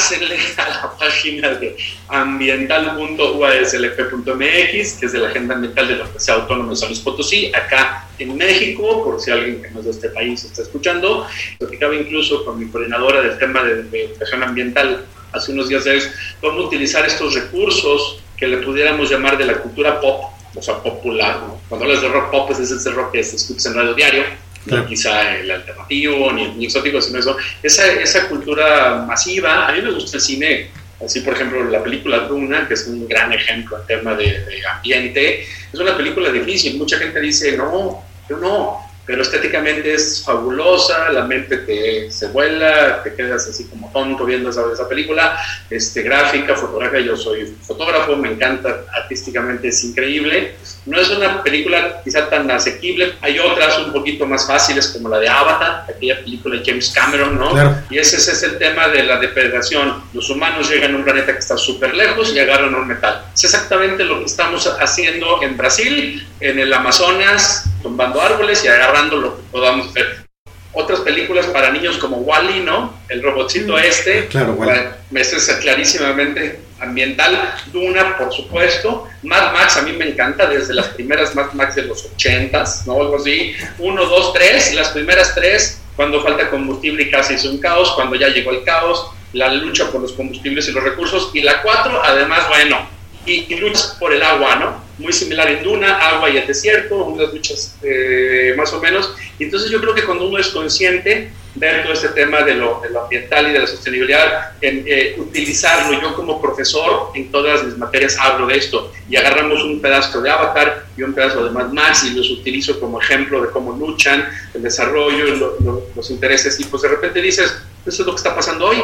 pásenle 0.00 0.38
a 0.56 0.68
la 0.68 0.96
página 0.98 1.50
de 1.50 1.76
ambiental.uaslp.mx, 2.08 4.92
que 4.94 5.06
es 5.06 5.12
de 5.12 5.18
la 5.18 5.28
Agenda 5.28 5.56
Ambiental 5.56 5.88
de 5.88 5.96
la 5.96 6.04
Universidad 6.04 6.40
Autónoma 6.40 6.70
de 6.70 6.76
San 6.76 6.88
Luis 6.88 7.00
Potosí, 7.00 7.52
acá 7.54 8.08
en 8.18 8.34
México, 8.36 9.04
por 9.04 9.20
si 9.20 9.30
alguien 9.30 9.60
que 9.60 9.68
no 9.70 9.80
es 9.80 9.84
de 9.84 9.90
este 9.90 10.08
país 10.08 10.42
está 10.42 10.62
escuchando. 10.62 11.26
Platicaba 11.58 11.94
incluso 11.94 12.46
con 12.46 12.58
mi 12.58 12.70
coordinadora 12.70 13.20
del 13.20 13.36
tema 13.38 13.62
de, 13.62 14.04
educación 14.04 14.42
ambiental 14.42 15.04
hace 15.32 15.52
unos 15.52 15.68
días 15.68 15.84
de 15.84 15.90
hoy, 15.92 16.02
cómo 16.40 16.60
utilizar 16.60 17.04
estos 17.04 17.34
recursos 17.34 18.22
que 18.38 18.48
le 18.48 18.56
pudiéramos 18.58 19.10
llamar 19.10 19.36
de 19.36 19.44
la 19.44 19.58
cultura 19.58 20.00
pop, 20.00 20.30
o 20.54 20.62
sea, 20.62 20.82
popular. 20.82 21.42
¿no? 21.46 21.60
Cuando 21.68 21.84
hablas 21.84 22.00
de 22.00 22.08
rock 22.08 22.30
pop, 22.30 22.46
pues 22.46 22.58
es 22.58 22.70
ese 22.70 22.90
rock 22.90 23.12
que 23.12 23.22
se 23.22 23.36
escucha 23.36 23.68
en 23.68 23.74
radio 23.74 23.92
diario, 23.94 24.24
no 24.66 24.86
quizá 24.86 25.36
el 25.36 25.50
alternativo 25.50 26.32
ni 26.32 26.44
el 26.44 26.64
exótico, 26.64 27.00
sino 27.00 27.18
eso. 27.18 27.36
Esa, 27.62 27.92
esa 27.92 28.28
cultura 28.28 29.04
masiva, 29.06 29.66
a 29.66 29.72
mí 29.72 29.82
me 29.82 29.92
gusta 29.92 30.18
el 30.18 30.22
cine, 30.22 30.70
así 31.04 31.20
por 31.20 31.34
ejemplo 31.34 31.64
la 31.64 31.82
película 31.82 32.20
Duna, 32.20 32.68
que 32.68 32.74
es 32.74 32.86
un 32.86 33.08
gran 33.08 33.32
ejemplo 33.32 33.78
en 33.78 33.86
tema 33.86 34.14
de, 34.14 34.44
de 34.44 34.66
ambiente, 34.66 35.42
es 35.72 35.80
una 35.80 35.96
película 35.96 36.30
difícil, 36.30 36.76
mucha 36.76 36.98
gente 36.98 37.20
dice, 37.20 37.56
no, 37.56 38.04
yo 38.28 38.36
no, 38.36 38.89
pero 39.06 39.22
estéticamente 39.22 39.94
es 39.94 40.22
fabulosa, 40.24 41.10
la 41.10 41.24
mente 41.24 41.58
te 41.58 42.10
se 42.10 42.28
vuela, 42.28 43.02
te 43.02 43.14
quedas 43.14 43.46
así 43.48 43.64
como 43.64 43.90
tonto 43.92 44.24
viendo 44.24 44.50
esa, 44.50 44.62
esa 44.72 44.88
película, 44.88 45.38
este, 45.68 46.02
gráfica, 46.02 46.54
fotográfica, 46.54 47.00
yo 47.00 47.16
soy 47.16 47.54
fotógrafo, 47.62 48.16
me 48.16 48.30
encanta, 48.30 48.84
artísticamente 48.92 49.68
es 49.68 49.82
increíble. 49.84 50.54
No 50.86 50.98
es 50.98 51.10
una 51.10 51.42
película 51.42 52.00
quizá 52.02 52.28
tan 52.28 52.50
asequible, 52.50 53.14
hay 53.20 53.38
otras 53.38 53.78
un 53.78 53.92
poquito 53.92 54.26
más 54.26 54.46
fáciles 54.46 54.88
como 54.88 55.08
la 55.08 55.18
de 55.18 55.28
Avatar, 55.28 55.84
aquella 55.88 56.20
película 56.20 56.56
de 56.58 56.64
James 56.64 56.90
Cameron, 56.94 57.38
¿no? 57.38 57.50
Claro. 57.50 57.76
Y 57.90 57.98
ese, 57.98 58.16
ese, 58.16 58.32
es 58.32 58.42
el 58.42 58.58
tema 58.58 58.88
de 58.88 59.02
la 59.02 59.18
depredación. 59.18 60.02
Los 60.12 60.30
humanos 60.30 60.70
llegan 60.70 60.94
a 60.94 60.96
un 60.96 61.04
planeta 61.04 61.32
que 61.32 61.38
está 61.38 61.56
súper 61.56 61.94
lejos 61.94 62.32
y 62.34 62.38
agarran 62.38 62.74
un 62.74 62.88
metal. 62.88 63.24
Es 63.34 63.44
exactamente 63.44 64.04
lo 64.04 64.20
que 64.20 64.26
estamos 64.26 64.66
haciendo 64.80 65.42
en 65.42 65.56
Brasil, 65.56 66.26
en 66.40 66.58
el 66.58 66.72
Amazonas, 66.72 67.69
tumbando 67.82 68.20
árboles 68.20 68.64
y 68.64 68.68
agarrando 68.68 69.16
lo 69.16 69.36
que 69.36 69.42
podamos 69.50 69.92
ver. 69.92 70.26
Otras 70.72 71.00
películas 71.00 71.46
para 71.46 71.72
niños 71.72 71.98
como 71.98 72.18
Wally, 72.18 72.60
¿no? 72.60 72.94
El 73.08 73.22
robotcito 73.22 73.76
este. 73.76 74.26
Claro, 74.28 74.52
Wally. 74.52 74.82
Eso 75.14 75.36
es 75.36 75.48
clarísimamente 75.60 76.60
ambiental. 76.78 77.54
Duna, 77.72 78.16
por 78.16 78.32
supuesto. 78.32 79.08
Mad 79.22 79.52
Max 79.52 79.76
a 79.76 79.82
mí 79.82 79.92
me 79.92 80.08
encanta 80.08 80.46
desde 80.46 80.74
las 80.74 80.88
primeras 80.88 81.34
Mad 81.34 81.52
Max 81.52 81.74
de 81.74 81.82
los 81.82 82.08
80s, 82.16 82.86
¿no? 82.86 83.00
Algo 83.00 83.16
así. 83.16 83.54
Uno, 83.78 84.06
dos, 84.06 84.32
tres. 84.32 84.72
Las 84.74 84.90
primeras 84.90 85.34
tres, 85.34 85.80
cuando 85.96 86.22
falta 86.22 86.48
combustible 86.50 87.02
y 87.02 87.10
casi 87.10 87.34
es 87.34 87.44
un 87.44 87.58
caos. 87.58 87.92
Cuando 87.96 88.14
ya 88.14 88.28
llegó 88.28 88.52
el 88.52 88.62
caos, 88.62 89.10
la 89.32 89.52
lucha 89.52 89.90
por 89.90 90.00
los 90.00 90.12
combustibles 90.12 90.68
y 90.68 90.72
los 90.72 90.84
recursos. 90.84 91.30
Y 91.34 91.42
la 91.42 91.62
cuatro, 91.62 92.00
además, 92.04 92.46
bueno, 92.48 92.88
y, 93.30 93.46
y 93.48 93.56
luchas 93.56 93.96
por 93.98 94.12
el 94.12 94.22
agua, 94.22 94.56
¿no? 94.56 94.84
Muy 94.98 95.12
similar 95.12 95.48
en 95.48 95.62
Duna, 95.62 95.98
agua 95.98 96.28
y 96.30 96.36
el 96.36 96.46
desierto, 96.46 96.96
unas 97.04 97.32
luchas 97.32 97.76
eh, 97.82 98.54
más 98.56 98.72
o 98.72 98.80
menos. 98.80 99.14
Y 99.38 99.44
entonces 99.44 99.70
yo 99.70 99.80
creo 99.80 99.94
que 99.94 100.02
cuando 100.02 100.28
uno 100.28 100.38
es 100.38 100.48
consciente, 100.48 101.30
ver 101.54 101.82
todo 101.82 101.92
este 101.92 102.08
tema 102.08 102.42
de 102.42 102.54
lo, 102.54 102.80
de 102.80 102.90
lo 102.90 103.04
ambiental 103.04 103.48
y 103.48 103.52
de 103.52 103.58
la 103.60 103.66
sostenibilidad, 103.66 104.52
en, 104.60 104.84
eh, 104.86 105.14
utilizarlo. 105.18 106.00
Yo 106.00 106.14
como 106.14 106.40
profesor 106.40 107.10
en 107.14 107.30
todas 107.30 107.64
mis 107.64 107.76
materias 107.78 108.16
hablo 108.18 108.46
de 108.46 108.58
esto 108.58 108.92
y 109.08 109.16
agarramos 109.16 109.62
un 109.62 109.80
pedazo 109.80 110.20
de 110.20 110.30
Avatar 110.30 110.86
y 110.96 111.02
un 111.02 111.14
pedazo 111.14 111.44
de 111.44 111.50
Mad 111.50 111.70
Max 111.72 112.04
y 112.04 112.14
los 112.14 112.30
utilizo 112.30 112.78
como 112.80 113.00
ejemplo 113.00 113.40
de 113.40 113.50
cómo 113.50 113.72
luchan, 113.72 114.28
el 114.54 114.62
desarrollo, 114.62 115.24
lo, 115.36 115.60
lo, 115.60 115.86
los 115.94 116.10
intereses 116.10 116.58
y 116.60 116.64
pues 116.64 116.82
de 116.82 116.88
repente 116.88 117.22
dices, 117.22 117.56
eso 117.86 118.02
es 118.02 118.06
lo 118.06 118.12
que 118.12 118.18
está 118.18 118.34
pasando 118.34 118.66
hoy. 118.66 118.82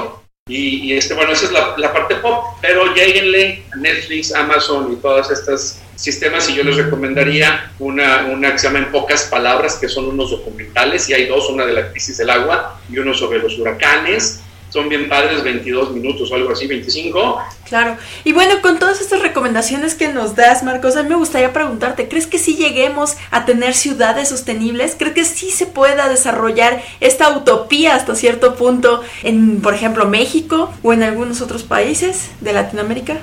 Y, 0.49 0.93
este, 0.93 1.13
bueno, 1.15 1.33
esa 1.33 1.47
es 1.47 1.51
la, 1.51 1.93
parte 1.93 2.15
pop, 2.17 2.45
pero 2.63 2.95
lleguenle 2.95 3.65
a 3.73 3.77
Netflix, 3.79 4.33
Amazon 4.33 4.93
y 4.93 4.97
todas 5.03 5.29
estas 5.29 5.83
sistemas 5.97 6.49
y 6.49 6.55
yo 6.55 6.63
les 6.63 6.77
recomendaría 6.77 7.73
una, 7.81 8.27
una 8.27 8.53
que 8.53 8.59
se 8.61 8.69
llama 8.69 8.79
En 8.79 8.93
pocas 8.93 9.25
palabras, 9.25 9.75
que 9.75 9.89
son 9.89 10.07
unos 10.07 10.31
documentales, 10.31 11.09
y 11.09 11.15
hay 11.15 11.27
dos, 11.27 11.51
una 11.51 11.67
de 11.67 11.73
la 11.73 11.91
crisis 11.91 12.19
del 12.19 12.31
agua 12.31 12.81
y 12.89 12.97
uno 12.97 13.13
sobre 13.13 13.41
los 13.41 13.59
huracanes. 13.59 14.45
Son 14.71 14.89
bien 14.89 15.09
padres, 15.09 15.43
22 15.43 15.93
minutos 15.93 16.31
o 16.31 16.35
algo 16.35 16.51
así, 16.53 16.67
25. 16.67 17.41
Claro. 17.65 17.97
Y 18.25 18.33
bueno, 18.33 18.61
con 18.63 18.79
todas 18.79 19.01
estas 19.01 19.23
recomendaciones 19.23 19.95
que 19.95 20.09
nos 20.09 20.35
das, 20.35 20.63
Marcos, 20.63 20.97
a 20.97 21.03
mí 21.03 21.09
me 21.09 21.17
gustaría 21.17 21.53
preguntarte, 21.53 22.09
¿crees 22.09 22.27
que 22.27 22.39
sí 22.39 22.57
lleguemos 22.57 23.17
a 23.31 23.45
tener 23.45 23.75
ciudades 23.75 24.29
sostenibles? 24.29 24.97
¿Crees 24.99 25.15
que 25.15 25.25
sí 25.25 25.51
se 25.51 25.67
pueda 25.67 26.09
desarrollar 26.09 26.83
esta 27.01 27.37
utopía 27.37 27.95
hasta 27.95 28.15
cierto 28.15 28.55
punto 28.57 29.03
en, 29.23 29.61
por 29.61 29.75
ejemplo, 29.75 30.07
México 30.07 30.73
o 30.83 30.93
en 30.93 31.03
algunos 31.03 31.41
otros 31.41 31.63
países 31.63 32.31
de 32.41 32.53
Latinoamérica? 32.53 33.19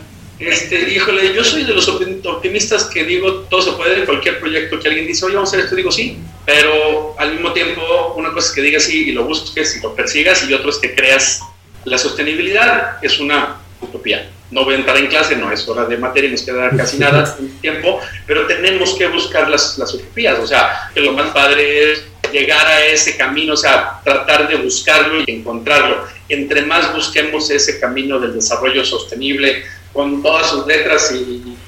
Este, 0.46 0.94
híjole, 0.94 1.34
yo 1.34 1.44
soy 1.44 1.64
de 1.64 1.74
los 1.74 1.88
optimistas 1.88 2.86
que 2.86 3.06
digo, 3.06 3.46
todo 3.50 3.62
se 3.62 3.72
puede, 3.74 4.06
cualquier 4.06 4.40
proyecto 4.40 4.80
que 4.80 4.90
alguien 4.90 5.08
dice, 5.08 5.26
oye, 5.26 5.36
vamos 5.36 5.50
a 5.50 5.52
hacer 5.54 5.66
esto, 5.66 5.76
digo 5.76 5.92
sí, 5.92 6.18
pero 6.46 7.16
al 7.18 7.32
mismo 7.32 7.54
tiempo, 7.54 8.14
una 8.18 8.34
cosa 8.34 8.50
es 8.50 8.54
que 8.54 8.62
digas 8.62 8.84
sí 8.84 9.10
y 9.10 9.12
lo 9.14 9.24
busques 9.24 9.78
y 9.78 9.82
lo 9.82 9.96
persigas, 9.96 10.48
y 10.48 10.54
otro 10.54 10.70
es 10.70 10.78
que 10.78 10.94
creas. 10.94 11.42
La 11.86 11.98
sostenibilidad 11.98 12.98
es 13.02 13.20
una 13.20 13.58
utopía. 13.82 14.30
No 14.52 14.64
voy 14.64 14.76
a 14.76 14.78
entrar 14.78 14.98
en 14.98 15.08
clase, 15.08 15.36
no 15.36 15.52
es 15.52 15.68
hora 15.68 15.86
de 15.86 15.98
materia, 15.98 16.30
nos 16.30 16.44
queda 16.44 16.70
casi 16.76 16.98
nada 16.98 17.38
tiempo, 17.62 18.00
pero 18.28 18.46
tenemos 18.46 18.94
que 18.96 19.08
buscar 19.08 19.50
las, 19.50 19.78
las 19.78 19.94
utopías, 19.94 20.40
o 20.40 20.48
sea, 20.48 20.90
que 20.94 21.02
lo 21.02 21.14
más 21.14 21.32
padre 21.32 21.92
es 21.92 22.04
llegar 22.32 22.66
a 22.66 22.86
ese 22.86 23.16
camino, 23.18 23.54
o 23.54 23.58
sea, 23.58 24.02
tratar 24.04 24.48
de 24.48 24.56
buscarlo 24.56 25.24
y 25.26 25.32
encontrarlo. 25.32 26.06
Entre 26.30 26.64
más 26.64 26.94
busquemos 26.94 27.50
ese 27.50 27.80
camino 27.80 28.20
del 28.20 28.34
desarrollo 28.34 28.84
sostenible, 28.84 29.64
con 29.94 30.22
todas 30.24 30.50
sus 30.50 30.66
letras 30.66 31.12
y, 31.12 31.18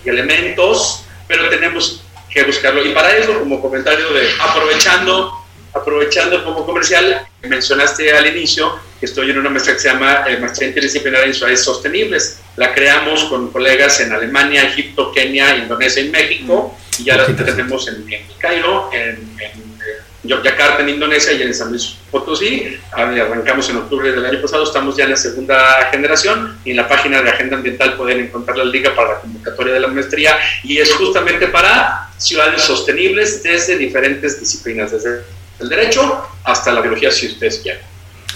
y, 0.03 0.09
elementos, 0.09 1.03
pero 1.27 1.49
tenemos 1.49 2.03
que 2.29 2.43
buscarlo. 2.43 2.83
Y 2.85 2.89
para 2.89 3.15
eso, 3.15 3.39
como 3.39 3.61
comentario 3.61 4.11
de 4.11 4.27
aprovechando, 4.41 5.31
aprovechando 5.73 6.43
como 6.43 6.65
comercial, 6.65 7.25
mencionaste 7.43 8.11
al 8.11 8.27
inicio 8.27 8.77
que 8.99 9.05
estoy 9.05 9.31
en 9.31 9.39
una 9.39 9.49
maestría 9.49 9.75
que 9.75 9.81
se 9.81 9.89
llama 9.89 10.25
eh, 10.27 10.37
Maestría 10.37 10.69
Interdisciplinaria 10.69 11.27
en 11.27 11.33
Ciudades 11.33 11.63
Sostenibles. 11.63 12.39
La 12.55 12.73
creamos 12.73 13.25
con 13.25 13.51
colegas 13.51 13.99
en 13.99 14.11
Alemania, 14.11 14.63
Egipto, 14.63 15.11
Kenia, 15.11 15.57
Indonesia 15.57 16.01
y 16.01 16.09
México, 16.09 16.77
y 16.97 17.03
ya 17.03 17.17
la 17.17 17.25
tenemos 17.25 17.87
en, 17.87 18.11
en 18.11 18.25
Cairo, 18.39 18.89
en, 18.93 19.37
en 19.39 19.74
Yogyakarta 20.27 20.81
en 20.81 20.89
Indonesia 20.89 21.33
y 21.33 21.41
en 21.41 21.53
San 21.53 21.69
Luis 21.69 21.95
Potosí. 22.11 22.77
Arrancamos 22.91 23.69
en 23.69 23.77
octubre 23.77 24.11
del 24.11 24.25
año 24.25 24.41
pasado, 24.41 24.63
estamos 24.63 24.95
ya 24.95 25.05
en 25.05 25.11
la 25.11 25.17
segunda 25.17 25.89
generación 25.91 26.57
y 26.65 26.71
en 26.71 26.77
la 26.77 26.87
página 26.87 27.21
de 27.21 27.29
Agenda 27.29 27.57
Ambiental 27.57 27.95
pueden 27.95 28.19
encontrar 28.19 28.57
la 28.57 28.65
liga 28.65 28.95
para 28.95 29.13
la 29.13 29.19
convocatoria 29.19 29.73
de 29.73 29.79
la 29.79 29.87
maestría 29.87 30.37
y 30.63 30.77
es 30.77 30.93
justamente 30.93 31.47
para 31.47 32.09
ciudades 32.17 32.61
sostenibles 32.61 33.43
desde 33.43 33.77
diferentes 33.77 34.39
disciplinas, 34.39 34.91
desde 34.91 35.23
el 35.59 35.69
derecho 35.69 36.27
hasta 36.43 36.71
la 36.71 36.81
biología 36.81 37.11
si 37.11 37.27
ustedes 37.27 37.59
quieren. 37.59 37.81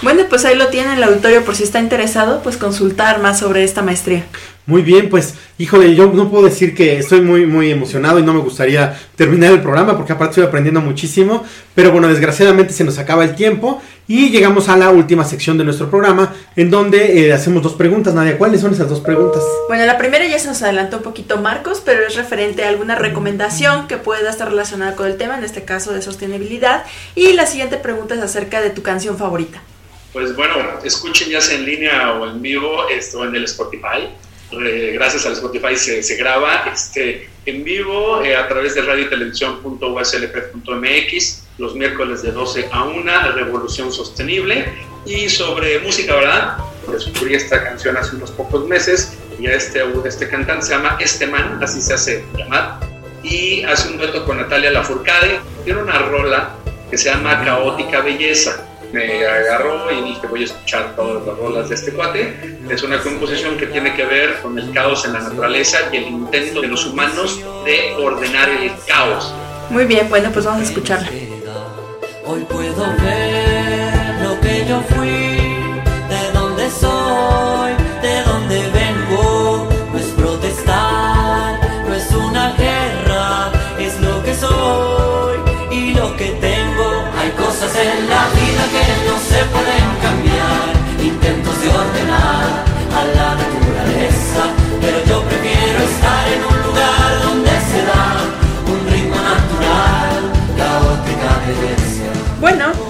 Bueno, 0.01 0.25
pues 0.29 0.45
ahí 0.45 0.55
lo 0.55 0.67
tiene 0.67 0.93
el 0.93 1.03
auditorio 1.03 1.43
por 1.43 1.55
si 1.55 1.63
está 1.63 1.79
interesado, 1.79 2.41
pues 2.41 2.55
consultar 2.55 3.19
más 3.19 3.39
sobre 3.39 3.65
esta 3.65 3.81
maestría. 3.81 4.25
Muy 4.69 4.83
bien, 4.83 5.09
pues, 5.09 5.33
híjole, 5.57 5.95
yo 5.95 6.13
no 6.13 6.29
puedo 6.29 6.45
decir 6.45 6.75
que 6.75 6.99
estoy 6.99 7.21
muy, 7.21 7.47
muy 7.47 7.71
emocionado 7.71 8.19
y 8.19 8.21
no 8.21 8.35
me 8.35 8.39
gustaría 8.39 8.95
terminar 9.15 9.51
el 9.51 9.63
programa 9.63 9.97
porque 9.97 10.13
aparte 10.13 10.33
estoy 10.33 10.43
aprendiendo 10.43 10.79
muchísimo, 10.79 11.43
pero 11.73 11.91
bueno, 11.91 12.07
desgraciadamente 12.07 12.71
se 12.71 12.83
nos 12.83 12.99
acaba 12.99 13.23
el 13.23 13.33
tiempo 13.33 13.81
y 14.07 14.29
llegamos 14.29 14.69
a 14.69 14.77
la 14.77 14.91
última 14.91 15.25
sección 15.25 15.57
de 15.57 15.63
nuestro 15.63 15.89
programa 15.89 16.35
en 16.55 16.69
donde 16.69 17.19
eh, 17.19 17.33
hacemos 17.33 17.63
dos 17.63 17.73
preguntas. 17.73 18.13
Nadia, 18.13 18.37
¿cuáles 18.37 18.61
son 18.61 18.71
esas 18.71 18.87
dos 18.87 18.99
preguntas? 18.99 19.41
Bueno, 19.69 19.87
la 19.87 19.97
primera 19.97 20.27
ya 20.27 20.37
se 20.37 20.47
nos 20.47 20.61
adelantó 20.61 20.97
un 20.97 21.03
poquito 21.03 21.39
Marcos, 21.39 21.81
pero 21.83 22.05
es 22.05 22.15
referente 22.15 22.63
a 22.63 22.69
alguna 22.69 22.93
recomendación 22.93 23.87
que 23.87 23.97
pueda 23.97 24.29
estar 24.29 24.49
relacionada 24.49 24.95
con 24.95 25.07
el 25.07 25.17
tema, 25.17 25.35
en 25.35 25.43
este 25.43 25.63
caso 25.63 25.93
de 25.93 26.03
sostenibilidad. 26.03 26.83
Y 27.15 27.33
la 27.33 27.47
siguiente 27.47 27.77
pregunta 27.77 28.13
es 28.13 28.21
acerca 28.21 28.61
de 28.61 28.69
tu 28.69 28.83
canción 28.83 29.17
favorita. 29.17 29.63
Pues 30.13 30.35
bueno, 30.35 30.53
escuchen 30.83 31.29
ya 31.29 31.41
sea 31.41 31.57
en 31.57 31.65
línea 31.65 32.13
o 32.13 32.29
en 32.29 32.39
vivo 32.39 32.87
esto 32.87 33.25
en 33.25 33.35
el 33.35 33.45
Spotify 33.45 34.09
eh, 34.51 34.91
gracias 34.93 35.25
al 35.25 35.33
Spotify 35.33 35.75
se, 35.75 36.15
graba 36.15 36.71
este, 36.73 37.27
en 37.45 37.63
vivo 37.63 38.23
eh, 38.23 38.35
a 38.35 38.47
través 38.47 38.73
de 38.75 38.81
radio 38.81 39.05
y 39.05 39.09
televisión.uslp.mx 39.09 41.43
los 41.59 41.75
miércoles 41.75 42.23
de 42.23 42.31
12 42.31 42.69
a 42.71 42.85
1, 42.85 43.31
Revolución 43.33 43.91
Sostenible. 43.91 44.65
Y 45.05 45.29
sobre 45.29 45.79
música, 45.79 46.15
¿verdad? 46.15 46.57
Descubrí 46.91 47.35
esta 47.35 47.63
canción 47.63 47.95
hace 47.97 48.15
unos 48.15 48.31
pocos 48.31 48.65
meses 48.65 49.17
y 49.39 49.47
a 49.47 49.53
este, 49.53 49.81
este 50.05 50.27
cantante 50.27 50.65
se 50.65 50.73
llama 50.73 50.97
Este 50.99 51.27
Man, 51.27 51.59
así 51.61 51.81
se 51.81 51.93
hace 51.93 52.25
llamar. 52.37 52.79
Y 53.23 53.63
hace 53.63 53.89
un 53.89 53.97
dueto 53.97 54.25
con 54.25 54.37
Natalia 54.37 54.71
Lafourcade. 54.71 55.39
Tiene 55.63 55.81
una 55.81 55.99
rola 55.99 56.55
que 56.89 56.97
se 56.97 57.09
llama 57.09 57.43
Caótica 57.43 58.01
Belleza 58.01 58.65
me 58.91 59.25
agarró 59.25 59.91
y 59.91 60.01
dije 60.09 60.27
voy 60.27 60.41
a 60.41 60.45
escuchar 60.45 60.95
todas 60.95 61.25
las 61.25 61.37
rolas 61.37 61.69
de 61.69 61.75
este 61.75 61.91
cuate. 61.93 62.57
Es 62.69 62.83
una 62.83 63.01
composición 63.01 63.57
que 63.57 63.67
tiene 63.67 63.95
que 63.95 64.05
ver 64.05 64.41
con 64.41 64.57
el 64.57 64.71
caos 64.73 65.05
en 65.05 65.13
la 65.13 65.21
naturaleza 65.21 65.77
y 65.91 65.97
el 65.97 66.07
intento 66.07 66.61
de 66.61 66.67
los 66.67 66.85
humanos 66.85 67.39
de 67.65 67.95
ordenar 67.97 68.49
el 68.49 68.71
caos. 68.87 69.33
Muy 69.69 69.85
bien, 69.85 70.09
bueno, 70.09 70.29
pues 70.31 70.45
vamos 70.45 70.61
a 70.61 70.63
escucharla. 70.63 71.09
Hoy 72.25 72.45
puedo 72.49 72.87
ver 73.01 74.21
lo 74.23 74.39
que 74.41 74.65
yo 74.67 74.81
fui, 74.81 75.48
ordenar 92.99 93.28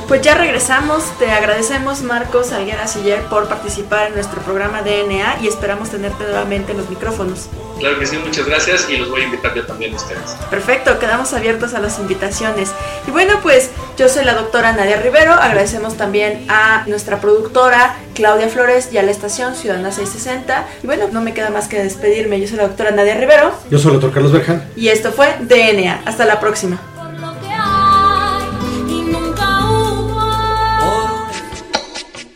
pues 0.09 0.21
ya 0.21 0.33
regresamos. 0.33 1.03
Te 1.19 1.31
agradecemos, 1.31 2.01
Marcos 2.01 2.51
Alguera 2.51 2.87
Siller, 2.87 3.21
por 3.25 3.47
participar 3.47 4.07
en 4.07 4.15
nuestro 4.15 4.41
programa 4.41 4.81
DNA 4.81 5.37
y 5.43 5.47
esperamos 5.47 5.91
tenerte 5.91 6.23
nuevamente 6.23 6.71
en 6.71 6.79
los 6.79 6.89
micrófonos. 6.89 7.47
Claro 7.77 7.99
que 7.99 8.07
sí, 8.07 8.17
muchas 8.17 8.47
gracias 8.47 8.89
y 8.89 8.97
los 8.97 9.09
voy 9.11 9.21
a 9.21 9.25
invitar 9.25 9.53
yo 9.53 9.65
también 9.67 9.93
a 9.93 9.97
ustedes. 9.97 10.31
Perfecto, 10.49 10.97
quedamos 10.97 11.31
abiertos 11.33 11.75
a 11.75 11.79
las 11.79 11.99
invitaciones. 11.99 12.71
Y 13.07 13.11
bueno, 13.11 13.39
pues 13.43 13.69
yo 13.97 14.09
soy 14.09 14.25
la 14.25 14.33
doctora 14.33 14.73
Nadia 14.73 14.99
Rivero. 14.99 15.31
Agradecemos 15.31 15.95
también 15.95 16.43
a 16.49 16.83
nuestra 16.87 17.21
productora 17.21 17.95
Claudia 18.15 18.49
Flores 18.49 18.89
y 18.91 18.97
a 18.97 19.03
la 19.03 19.11
estación 19.11 19.55
Ciudadana 19.55 19.91
660. 19.91 20.67
Y 20.81 20.87
bueno, 20.87 21.05
no 21.11 21.21
me 21.21 21.35
queda 21.35 21.51
más 21.51 21.67
que 21.67 21.81
despedirme. 21.81 22.41
Yo 22.41 22.47
soy 22.47 22.57
la 22.57 22.67
doctora 22.67 22.89
Nadia 22.89 23.13
Rivero 23.13 23.53
Yo 23.69 23.77
soy 23.77 23.93
el 23.93 24.01
doctor 24.01 24.11
Carlos 24.11 24.31
Berjan. 24.31 24.67
y 24.75 24.87
esto 24.87 25.11
fue 25.11 25.35
DNA. 25.39 26.01
Hasta 26.05 26.25
la 26.25 26.39
próxima. 26.39 26.81